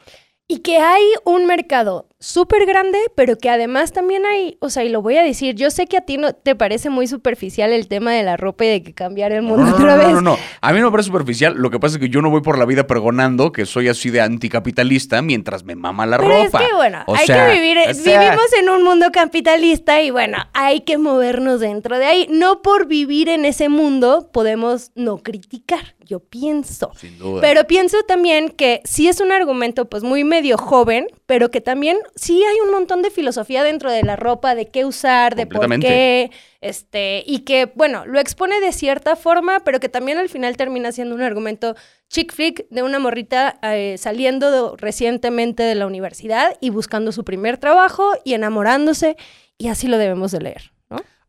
Y 0.48 0.58
que 0.60 0.80
hay 0.80 1.02
un 1.24 1.46
mercado 1.46 2.08
súper 2.20 2.66
grande, 2.66 2.98
pero 3.16 3.38
que 3.38 3.50
además 3.50 3.94
también 3.94 4.26
hay, 4.26 4.58
o 4.60 4.70
sea, 4.70 4.84
y 4.84 4.90
lo 4.90 5.02
voy 5.02 5.16
a 5.16 5.24
decir, 5.24 5.56
yo 5.56 5.72
sé 5.72 5.88
que 5.88 5.96
a 5.96 6.02
ti 6.02 6.18
no 6.18 6.34
te 6.34 6.56
parece 6.56 6.90
muy 6.90 7.08
superficial 7.08 7.72
el 7.72 7.88
tema 7.88 8.12
de 8.12 8.24
la 8.24 8.36
ropa 8.36 8.66
y 8.66 8.68
de 8.68 8.84
que 8.84 8.94
cambiar 8.94 9.32
el 9.32 9.44
mundo 9.44 9.64
No, 9.64 9.70
no, 9.72 9.76
otra 9.78 9.96
vez. 9.96 10.08
no, 10.10 10.16
no, 10.16 10.22
no. 10.22 10.38
A 10.60 10.74
mí 10.74 10.80
no 10.82 10.88
me 10.88 10.92
parece 10.92 11.08
superficial. 11.08 11.54
Lo 11.56 11.70
que 11.72 11.80
pasa 11.80 11.96
es 11.96 12.02
que 12.02 12.10
yo 12.10 12.22
no 12.22 12.30
voy 12.30 12.42
por 12.42 12.60
la 12.60 12.66
vida 12.66 12.86
pregonando 12.86 13.54
que 13.54 13.66
soy 13.66 13.88
así 13.88 14.10
de 14.10 14.20
anticapitalista 14.22 15.22
mientras 15.22 15.64
me 15.64 15.76
mama 15.76 16.06
la 16.06 16.18
Pero 16.18 16.44
ropa. 16.44 16.60
es 16.62 16.68
que 16.68 16.76
bueno, 16.76 17.04
O 17.08 17.16
hay 17.16 17.28
sea, 17.28 17.48
que 17.48 17.54
vivir, 17.54 17.78
o 17.90 17.94
sea, 17.94 18.20
vivimos 18.22 18.54
en 18.60 18.70
un 18.70 18.84
mundo 18.84 19.06
capitalista 19.14 20.02
y 20.02 20.12
bueno, 20.12 20.38
hay 20.54 20.82
que 20.82 20.98
movernos 20.98 21.62
dentro 21.62 21.98
de 21.98 22.06
ahí. 22.06 22.28
No 22.30 22.62
por 22.62 22.88
vivir 22.88 23.30
en 23.30 23.46
ese 23.46 23.70
mundo 23.70 24.30
podemos 24.34 24.92
no 24.96 25.18
criticar, 25.20 25.96
yo 26.12 26.20
pienso. 26.20 26.92
Sin 26.96 27.18
duda. 27.18 27.42
Pero 27.42 27.66
pienso 27.66 28.04
también 28.04 28.50
que 28.50 28.82
sí 28.84 29.08
es 29.08 29.20
un 29.22 29.32
argumento 29.32 29.90
pues 29.90 30.04
muy 30.04 30.24
medio 30.24 30.58
joven, 30.58 31.08
pero 31.26 31.50
que 31.50 31.62
también 31.62 31.98
sí 32.16 32.44
hay 32.44 32.58
un 32.66 32.72
montón 32.72 33.02
de 33.02 33.10
filosofía 33.10 33.64
dentro 33.64 33.90
de 33.90 34.04
la 34.04 34.16
ropa, 34.18 34.54
de 34.56 34.68
qué 34.68 34.84
usar, 34.86 35.36
de 35.36 35.48
por 35.48 35.62
qué, 35.88 36.32
este, 36.60 37.24
y 37.26 37.40
que, 37.40 37.72
bueno, 37.76 38.06
lo 38.06 38.20
expone 38.20 38.60
de 38.60 38.72
cierta 38.74 39.16
forma, 39.16 39.62
pero 39.64 39.80
que 39.80 39.90
también 39.90 40.18
al 40.18 40.28
final 40.30 40.58
termina 40.58 40.92
siendo 40.92 41.16
un 41.16 41.22
argumento 41.22 41.76
chick 42.10 42.34
flick 42.34 42.68
de 42.70 42.84
una 42.84 43.00
morrita 43.00 43.58
eh, 43.64 43.96
saliendo 43.98 44.52
de- 44.52 44.78
recientemente 44.78 45.64
de 45.64 45.76
la 45.76 45.88
universidad 45.88 46.58
y 46.60 46.70
buscando 46.70 47.12
su 47.14 47.24
primer 47.24 47.58
trabajo 47.58 48.12
y 48.26 48.34
enamorándose, 48.34 49.16
y 49.58 49.70
así 49.70 49.88
lo 49.88 49.98
debemos 49.98 50.32
de 50.32 50.42
leer. 50.42 50.72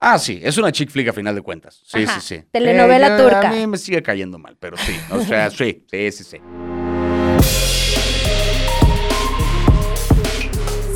Ah, 0.05 0.19
sí, 0.19 0.41
es 0.43 0.59
una 0.59 0.73
chick 0.73 0.91
flick 0.91 1.07
a 1.07 1.13
final 1.13 1.33
de 1.33 1.43
cuentas. 1.43 1.81
Sí, 1.87 2.03
Ajá, 2.03 2.19
sí, 2.19 2.35
sí. 2.39 2.45
telenovela 2.51 3.07
Eh, 3.07 3.11
ya, 3.11 3.17
turca. 3.19 3.49
A 3.51 3.53
mí 3.53 3.69
me 3.69 3.79
sigue 3.79 4.03
cayendo 4.03 4.37
mal, 4.37 4.57
pero 4.59 4.77
sí. 4.77 4.97
O 5.13 5.21
sea, 5.21 5.49
sí, 5.51 5.85
sí, 5.89 6.11
sí, 6.11 6.25
sí. 6.25 6.39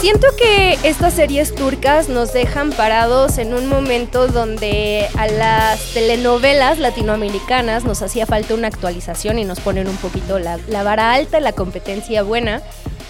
Siento 0.01 0.27
que 0.37 0.77
estas 0.83 1.15
series 1.15 1.55
turcas 1.55 2.09
nos 2.09 2.33
dejan 2.33 2.73
parados 2.73 3.39
en 3.39 3.55
un 3.55 3.69
momento 3.69 4.27
donde 4.27 5.07
a 5.17 5.29
las 5.29 5.95
telenovelas 5.95 6.81
latinoamericanas 6.81 7.85
nos 7.85 8.03
hacía 8.03 8.27
falta 8.27 8.55
una 8.55 8.67
actualización 8.67 9.39
y 9.39 9.45
nos 9.45 9.61
ponen 9.61 9.87
un 9.87 9.97
poquito 9.99 10.41
la, 10.41 10.59
la 10.67 10.83
vara 10.83 11.13
alta, 11.13 11.39
la 11.39 11.53
competencia 11.53 12.25
buena. 12.25 12.61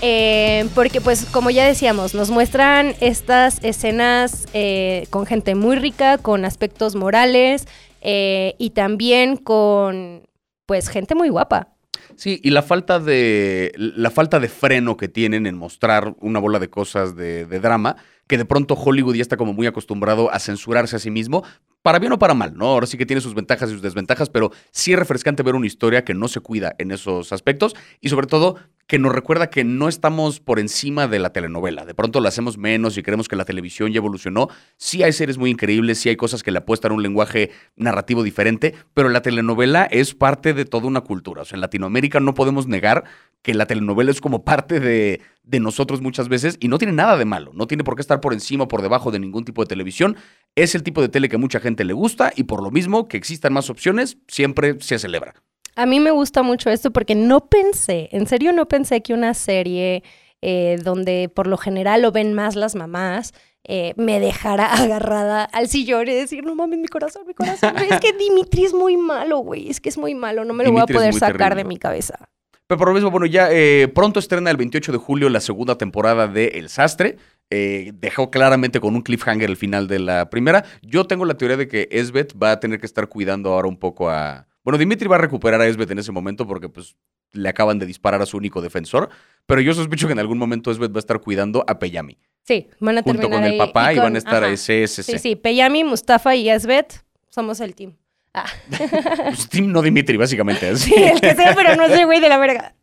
Eh, 0.02 0.68
porque 0.74 1.00
pues 1.00 1.24
como 1.26 1.50
ya 1.50 1.66
decíamos, 1.66 2.14
nos 2.14 2.30
muestran 2.30 2.94
estas 3.00 3.62
escenas 3.64 4.46
eh, 4.52 5.06
con 5.10 5.24
gente 5.24 5.54
muy 5.54 5.76
rica, 5.76 6.18
con 6.18 6.44
aspectos 6.44 6.94
morales 6.94 7.66
eh, 8.02 8.54
y 8.58 8.70
también 8.70 9.36
con 9.36 10.22
pues 10.66 10.88
gente 10.88 11.14
muy 11.14 11.30
guapa. 11.30 11.68
Sí, 12.14 12.40
y 12.42 12.50
la 12.50 12.62
falta 12.62 12.98
de 12.98 13.72
la 13.76 14.10
falta 14.10 14.38
de 14.38 14.48
freno 14.48 14.96
que 14.96 15.08
tienen 15.08 15.46
en 15.46 15.56
mostrar 15.56 16.14
una 16.20 16.38
bola 16.40 16.58
de 16.58 16.68
cosas 16.68 17.16
de, 17.16 17.46
de 17.46 17.60
drama, 17.60 17.96
que 18.26 18.38
de 18.38 18.44
pronto 18.44 18.74
Hollywood 18.74 19.14
ya 19.14 19.22
está 19.22 19.36
como 19.36 19.52
muy 19.52 19.66
acostumbrado 19.66 20.30
a 20.32 20.38
censurarse 20.38 20.96
a 20.96 20.98
sí 20.98 21.10
mismo, 21.10 21.42
para 21.82 21.98
bien 21.98 22.12
o 22.12 22.18
para 22.18 22.34
mal, 22.34 22.54
¿no? 22.56 22.66
Ahora 22.66 22.86
sí 22.86 22.98
que 22.98 23.06
tiene 23.06 23.20
sus 23.20 23.34
ventajas 23.34 23.70
y 23.70 23.72
sus 23.72 23.82
desventajas, 23.82 24.28
pero 24.28 24.50
sí 24.72 24.92
es 24.92 24.98
refrescante 24.98 25.42
ver 25.42 25.54
una 25.54 25.66
historia 25.66 26.04
que 26.04 26.14
no 26.14 26.26
se 26.28 26.40
cuida 26.40 26.74
en 26.78 26.90
esos 26.90 27.32
aspectos 27.32 27.76
y 28.00 28.08
sobre 28.08 28.26
todo 28.26 28.56
que 28.86 28.98
nos 28.98 29.12
recuerda 29.12 29.50
que 29.50 29.64
no 29.64 29.88
estamos 29.88 30.38
por 30.38 30.60
encima 30.60 31.08
de 31.08 31.18
la 31.18 31.30
telenovela. 31.30 31.84
De 31.84 31.94
pronto 31.94 32.20
la 32.20 32.28
hacemos 32.28 32.56
menos 32.56 32.96
y 32.96 33.02
creemos 33.02 33.28
que 33.28 33.34
la 33.34 33.44
televisión 33.44 33.92
ya 33.92 33.98
evolucionó. 33.98 34.48
Sí 34.76 35.02
hay 35.02 35.12
series 35.12 35.38
muy 35.38 35.50
increíbles, 35.50 35.98
sí 35.98 36.08
hay 36.08 36.16
cosas 36.16 36.42
que 36.42 36.52
le 36.52 36.58
apuestan 36.58 36.92
un 36.92 37.02
lenguaje 37.02 37.50
narrativo 37.74 38.22
diferente, 38.22 38.74
pero 38.94 39.08
la 39.08 39.22
telenovela 39.22 39.84
es 39.84 40.14
parte 40.14 40.54
de 40.54 40.64
toda 40.64 40.86
una 40.86 41.00
cultura. 41.00 41.42
O 41.42 41.44
sea, 41.44 41.56
en 41.56 41.62
Latinoamérica 41.62 42.20
no 42.20 42.34
podemos 42.34 42.68
negar 42.68 43.04
que 43.42 43.54
la 43.54 43.66
telenovela 43.66 44.10
es 44.10 44.20
como 44.20 44.44
parte 44.44 44.78
de, 44.78 45.20
de 45.42 45.60
nosotros 45.60 46.00
muchas 46.00 46.28
veces 46.28 46.56
y 46.60 46.68
no 46.68 46.78
tiene 46.78 46.92
nada 46.92 47.16
de 47.16 47.24
malo. 47.24 47.50
No 47.54 47.66
tiene 47.66 47.82
por 47.82 47.96
qué 47.96 48.02
estar 48.02 48.20
por 48.20 48.32
encima 48.32 48.64
o 48.64 48.68
por 48.68 48.82
debajo 48.82 49.10
de 49.10 49.18
ningún 49.18 49.44
tipo 49.44 49.62
de 49.62 49.68
televisión. 49.68 50.16
Es 50.54 50.76
el 50.76 50.84
tipo 50.84 51.02
de 51.02 51.08
tele 51.08 51.28
que 51.28 51.38
mucha 51.38 51.58
gente 51.58 51.84
le 51.84 51.92
gusta 51.92 52.32
y 52.36 52.44
por 52.44 52.62
lo 52.62 52.70
mismo 52.70 53.08
que 53.08 53.16
existan 53.16 53.52
más 53.52 53.68
opciones, 53.68 54.18
siempre 54.28 54.76
se 54.80 54.98
celebra. 54.98 55.34
A 55.76 55.86
mí 55.86 56.00
me 56.00 56.10
gusta 56.10 56.42
mucho 56.42 56.70
esto 56.70 56.90
porque 56.90 57.14
no 57.14 57.46
pensé, 57.48 58.08
en 58.12 58.26
serio 58.26 58.52
no 58.52 58.66
pensé 58.66 59.02
que 59.02 59.14
una 59.14 59.34
serie 59.34 60.02
eh, 60.42 60.78
donde 60.82 61.30
por 61.32 61.46
lo 61.46 61.56
general 61.56 62.02
lo 62.02 62.12
ven 62.12 62.34
más 62.34 62.56
las 62.56 62.74
mamás, 62.74 63.34
eh, 63.64 63.94
me 63.96 64.18
dejara 64.18 64.66
agarrada 64.72 65.44
al 65.44 65.68
sillón 65.68 66.08
y 66.08 66.14
decir, 66.14 66.44
no 66.44 66.54
mames, 66.54 66.78
mi 66.78 66.88
corazón, 66.88 67.26
mi 67.26 67.34
corazón. 67.34 67.76
es 67.76 68.00
que 68.00 68.12
Dimitri 68.12 68.64
es 68.64 68.74
muy 68.74 68.96
malo, 68.96 69.38
güey, 69.38 69.68
es 69.68 69.80
que 69.80 69.88
es 69.88 69.98
muy 69.98 70.14
malo, 70.14 70.44
no 70.44 70.54
me 70.54 70.64
lo 70.64 70.70
Dimitri 70.70 70.94
voy 70.94 71.02
a 71.04 71.10
poder 71.10 71.14
sacar 71.14 71.36
terrible. 71.36 71.62
de 71.62 71.68
mi 71.68 71.76
cabeza. 71.76 72.28
Pero 72.66 72.78
por 72.78 72.88
lo 72.88 72.94
mismo, 72.94 73.10
bueno, 73.10 73.26
ya 73.26 73.48
eh, 73.52 73.86
pronto 73.94 74.18
estrena 74.18 74.50
el 74.50 74.56
28 74.56 74.90
de 74.90 74.98
julio 74.98 75.28
la 75.28 75.40
segunda 75.40 75.78
temporada 75.78 76.26
de 76.26 76.46
El 76.54 76.68
Sastre. 76.68 77.16
Eh, 77.48 77.92
dejó 77.94 78.32
claramente 78.32 78.80
con 78.80 78.96
un 78.96 79.02
cliffhanger 79.02 79.48
el 79.48 79.56
final 79.56 79.86
de 79.86 80.00
la 80.00 80.30
primera. 80.30 80.64
Yo 80.82 81.06
tengo 81.06 81.24
la 81.24 81.34
teoría 81.34 81.56
de 81.56 81.68
que 81.68 81.88
Esbeth 81.92 82.34
va 82.42 82.50
a 82.52 82.60
tener 82.60 82.80
que 82.80 82.86
estar 82.86 83.08
cuidando 83.08 83.52
ahora 83.52 83.68
un 83.68 83.76
poco 83.76 84.10
a... 84.10 84.48
Bueno, 84.66 84.78
Dimitri 84.78 85.06
va 85.06 85.14
a 85.14 85.20
recuperar 85.20 85.60
a 85.60 85.66
Esbeth 85.68 85.92
en 85.92 86.00
ese 86.00 86.10
momento 86.10 86.44
porque 86.44 86.68
pues 86.68 86.96
le 87.30 87.48
acaban 87.48 87.78
de 87.78 87.86
disparar 87.86 88.20
a 88.20 88.26
su 88.26 88.36
único 88.36 88.60
defensor. 88.60 89.10
Pero 89.46 89.60
yo 89.60 89.72
sospecho 89.72 90.08
que 90.08 90.12
en 90.14 90.18
algún 90.18 90.38
momento 90.38 90.72
Esbeth 90.72 90.90
va 90.90 90.96
a 90.96 90.98
estar 90.98 91.20
cuidando 91.20 91.64
a 91.68 91.78
Peyami. 91.78 92.18
Sí, 92.42 92.66
van 92.80 92.98
a 92.98 93.02
Junto 93.02 93.20
terminar 93.20 93.44
con 93.44 93.52
el 93.52 93.58
papá 93.58 93.92
y, 93.92 93.94
con- 93.94 94.02
van 94.06 94.16
a 94.16 94.18
estar 94.18 94.42
ese, 94.42 94.82
ese, 94.82 95.04
Sí, 95.04 95.18
sí, 95.20 95.36
Peyami, 95.36 95.84
Mustafa 95.84 96.34
y 96.34 96.50
Esbet 96.50 97.00
somos 97.28 97.60
el 97.60 97.76
team. 97.76 97.92
Ah. 98.34 98.46
Pues, 99.26 99.48
Team 99.48 99.70
no 99.70 99.82
Dimitri, 99.82 100.16
básicamente. 100.16 100.74
Sí, 100.76 100.92
el 100.96 101.20
que 101.20 101.36
sea, 101.36 101.54
pero 101.54 101.76
no 101.76 101.84
el 101.84 102.04
güey 102.04 102.18
de 102.18 102.28
la 102.28 102.38
verga. 102.38 102.74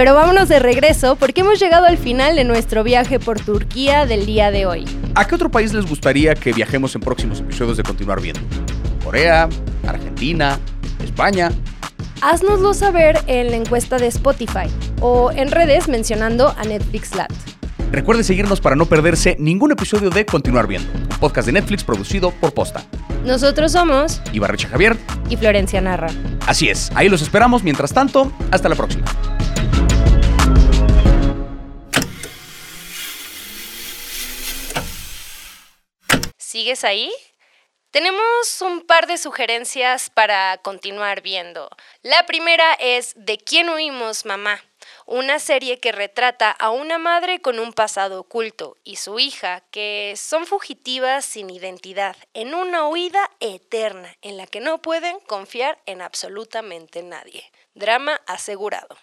Pero 0.00 0.14
vámonos 0.14 0.48
de 0.48 0.58
regreso 0.60 1.14
porque 1.16 1.42
hemos 1.42 1.60
llegado 1.60 1.84
al 1.84 1.98
final 1.98 2.34
de 2.34 2.44
nuestro 2.44 2.82
viaje 2.82 3.20
por 3.20 3.38
Turquía 3.38 4.06
del 4.06 4.24
día 4.24 4.50
de 4.50 4.64
hoy. 4.64 4.86
¿A 5.14 5.26
qué 5.26 5.34
otro 5.34 5.50
país 5.50 5.74
les 5.74 5.84
gustaría 5.84 6.34
que 6.34 6.54
viajemos 6.54 6.94
en 6.94 7.02
próximos 7.02 7.40
episodios 7.40 7.76
de 7.76 7.82
Continuar 7.82 8.18
Viendo? 8.18 8.40
Corea, 9.04 9.46
Argentina, 9.86 10.58
España. 11.04 11.52
Haznoslo 12.22 12.72
saber 12.72 13.18
en 13.26 13.50
la 13.50 13.58
encuesta 13.58 13.98
de 13.98 14.06
Spotify 14.06 14.70
o 15.02 15.32
en 15.32 15.50
redes 15.50 15.86
mencionando 15.86 16.54
a 16.56 16.64
Netflix 16.64 17.14
Lat. 17.14 17.30
Recuerde 17.92 18.24
seguirnos 18.24 18.62
para 18.62 18.76
no 18.76 18.86
perderse 18.86 19.36
ningún 19.38 19.72
episodio 19.72 20.08
de 20.08 20.24
Continuar 20.24 20.66
Viendo, 20.66 20.90
un 20.94 21.18
podcast 21.20 21.44
de 21.44 21.52
Netflix 21.52 21.84
producido 21.84 22.30
por 22.30 22.54
Posta. 22.54 22.84
Nosotros 23.26 23.72
somos 23.72 24.22
Ibarrecha 24.32 24.68
Javier. 24.68 24.96
y 25.28 25.36
Florencia 25.36 25.82
Narra. 25.82 26.08
Así 26.46 26.70
es, 26.70 26.90
ahí 26.94 27.10
los 27.10 27.20
esperamos. 27.20 27.62
Mientras 27.62 27.92
tanto, 27.92 28.32
hasta 28.50 28.66
la 28.70 28.76
próxima. 28.76 29.04
¿Sigues 36.50 36.82
ahí? 36.82 37.12
Tenemos 37.92 38.60
un 38.60 38.84
par 38.84 39.06
de 39.06 39.18
sugerencias 39.18 40.10
para 40.10 40.58
continuar 40.58 41.20
viendo. 41.20 41.70
La 42.02 42.26
primera 42.26 42.74
es 42.80 43.12
¿De 43.14 43.38
quién 43.38 43.68
huimos, 43.68 44.24
mamá? 44.24 44.60
Una 45.06 45.38
serie 45.38 45.78
que 45.78 45.92
retrata 45.92 46.50
a 46.50 46.70
una 46.70 46.98
madre 46.98 47.40
con 47.40 47.60
un 47.60 47.72
pasado 47.72 48.18
oculto 48.18 48.76
y 48.82 48.96
su 48.96 49.20
hija 49.20 49.62
que 49.70 50.14
son 50.16 50.44
fugitivas 50.44 51.24
sin 51.24 51.50
identidad 51.50 52.16
en 52.34 52.52
una 52.52 52.88
huida 52.88 53.30
eterna 53.38 54.16
en 54.20 54.36
la 54.36 54.48
que 54.48 54.58
no 54.58 54.82
pueden 54.82 55.20
confiar 55.20 55.78
en 55.86 56.02
absolutamente 56.02 57.04
nadie. 57.04 57.44
Drama 57.74 58.20
asegurado. 58.26 58.96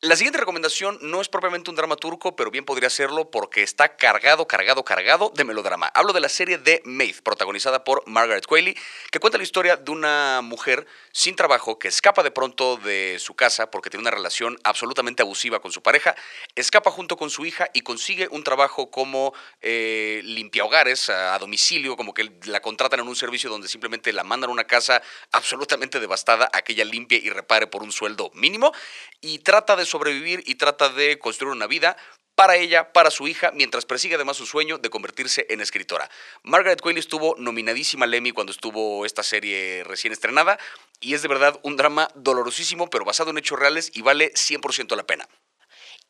La 0.00 0.14
siguiente 0.14 0.38
recomendación 0.38 0.96
no 1.00 1.20
es 1.20 1.28
propiamente 1.28 1.70
un 1.70 1.74
drama 1.74 1.96
turco, 1.96 2.36
pero 2.36 2.52
bien 2.52 2.64
podría 2.64 2.88
serlo 2.88 3.32
porque 3.32 3.64
está 3.64 3.96
cargado, 3.96 4.46
cargado, 4.46 4.84
cargado 4.84 5.32
de 5.34 5.42
melodrama. 5.42 5.90
Hablo 5.92 6.12
de 6.12 6.20
la 6.20 6.28
serie 6.28 6.56
The 6.56 6.82
Maid, 6.84 7.16
protagonizada 7.24 7.82
por 7.82 8.06
Margaret 8.06 8.46
Qualley, 8.46 8.76
que 9.10 9.18
cuenta 9.18 9.38
la 9.38 9.42
historia 9.42 9.76
de 9.76 9.90
una 9.90 10.38
mujer 10.40 10.86
sin 11.10 11.34
trabajo 11.34 11.80
que 11.80 11.88
escapa 11.88 12.22
de 12.22 12.30
pronto 12.30 12.76
de 12.76 13.16
su 13.18 13.34
casa 13.34 13.72
porque 13.72 13.90
tiene 13.90 14.02
una 14.02 14.12
relación 14.12 14.56
absolutamente 14.62 15.22
abusiva 15.24 15.60
con 15.60 15.72
su 15.72 15.82
pareja, 15.82 16.14
escapa 16.54 16.92
junto 16.92 17.16
con 17.16 17.28
su 17.28 17.44
hija 17.44 17.68
y 17.74 17.80
consigue 17.80 18.28
un 18.30 18.44
trabajo 18.44 18.92
como 18.92 19.34
eh, 19.62 20.20
limpia 20.22 20.64
hogares 20.64 21.10
a, 21.10 21.34
a 21.34 21.40
domicilio, 21.40 21.96
como 21.96 22.14
que 22.14 22.30
la 22.44 22.60
contratan 22.60 23.00
en 23.00 23.08
un 23.08 23.16
servicio 23.16 23.50
donde 23.50 23.66
simplemente 23.66 24.12
la 24.12 24.22
mandan 24.22 24.50
a 24.50 24.52
una 24.52 24.64
casa 24.64 25.02
absolutamente 25.32 25.98
devastada 25.98 26.48
a 26.52 26.62
que 26.62 26.74
ella 26.74 26.84
limpie 26.84 27.18
y 27.20 27.30
repare 27.30 27.66
por 27.66 27.82
un 27.82 27.90
sueldo 27.90 28.30
mínimo 28.34 28.72
y 29.20 29.40
trata 29.40 29.74
de 29.74 29.87
sobrevivir 29.88 30.42
y 30.46 30.54
trata 30.54 30.88
de 30.88 31.18
construir 31.18 31.54
una 31.54 31.66
vida 31.66 31.96
para 32.38 32.54
ella, 32.54 32.92
para 32.92 33.10
su 33.10 33.26
hija, 33.26 33.50
mientras 33.52 33.84
persigue 33.84 34.14
además 34.14 34.36
su 34.36 34.46
sueño 34.46 34.78
de 34.78 34.90
convertirse 34.90 35.44
en 35.50 35.60
escritora. 35.60 36.08
Margaret 36.44 36.80
Qualley 36.80 37.00
estuvo 37.00 37.34
nominadísima 37.36 38.04
al 38.04 38.14
Emmy 38.14 38.30
cuando 38.30 38.52
estuvo 38.52 39.04
esta 39.04 39.24
serie 39.24 39.82
recién 39.82 40.12
estrenada 40.12 40.56
y 41.00 41.14
es 41.14 41.22
de 41.22 41.28
verdad 41.28 41.58
un 41.64 41.76
drama 41.76 42.08
dolorosísimo, 42.14 42.90
pero 42.90 43.04
basado 43.04 43.30
en 43.30 43.38
hechos 43.38 43.58
reales 43.58 43.90
y 43.92 44.02
vale 44.02 44.32
100% 44.34 44.94
la 44.94 45.02
pena. 45.02 45.28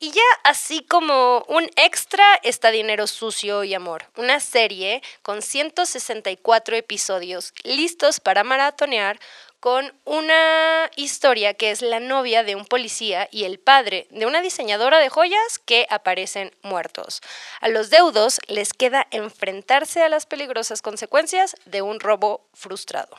Y 0.00 0.12
ya 0.12 0.22
así 0.44 0.84
como 0.84 1.44
un 1.48 1.68
extra 1.74 2.38
está 2.44 2.70
Dinero 2.70 3.06
Sucio 3.06 3.64
y 3.64 3.74
Amor, 3.74 4.06
una 4.16 4.38
serie 4.38 5.02
con 5.22 5.42
164 5.42 6.76
episodios 6.76 7.52
listos 7.64 8.20
para 8.20 8.44
maratonear 8.44 9.18
con 9.60 9.92
una 10.04 10.90
historia 10.96 11.54
que 11.54 11.70
es 11.70 11.82
la 11.82 12.00
novia 12.00 12.44
de 12.44 12.54
un 12.54 12.64
policía 12.64 13.28
y 13.30 13.44
el 13.44 13.58
padre 13.58 14.06
de 14.10 14.26
una 14.26 14.40
diseñadora 14.40 14.98
de 14.98 15.08
joyas 15.08 15.58
que 15.64 15.86
aparecen 15.90 16.54
muertos. 16.62 17.20
A 17.60 17.68
los 17.68 17.90
deudos 17.90 18.40
les 18.46 18.72
queda 18.72 19.06
enfrentarse 19.10 20.02
a 20.02 20.08
las 20.08 20.26
peligrosas 20.26 20.82
consecuencias 20.82 21.56
de 21.64 21.82
un 21.82 22.00
robo 22.00 22.48
frustrado. 22.54 23.16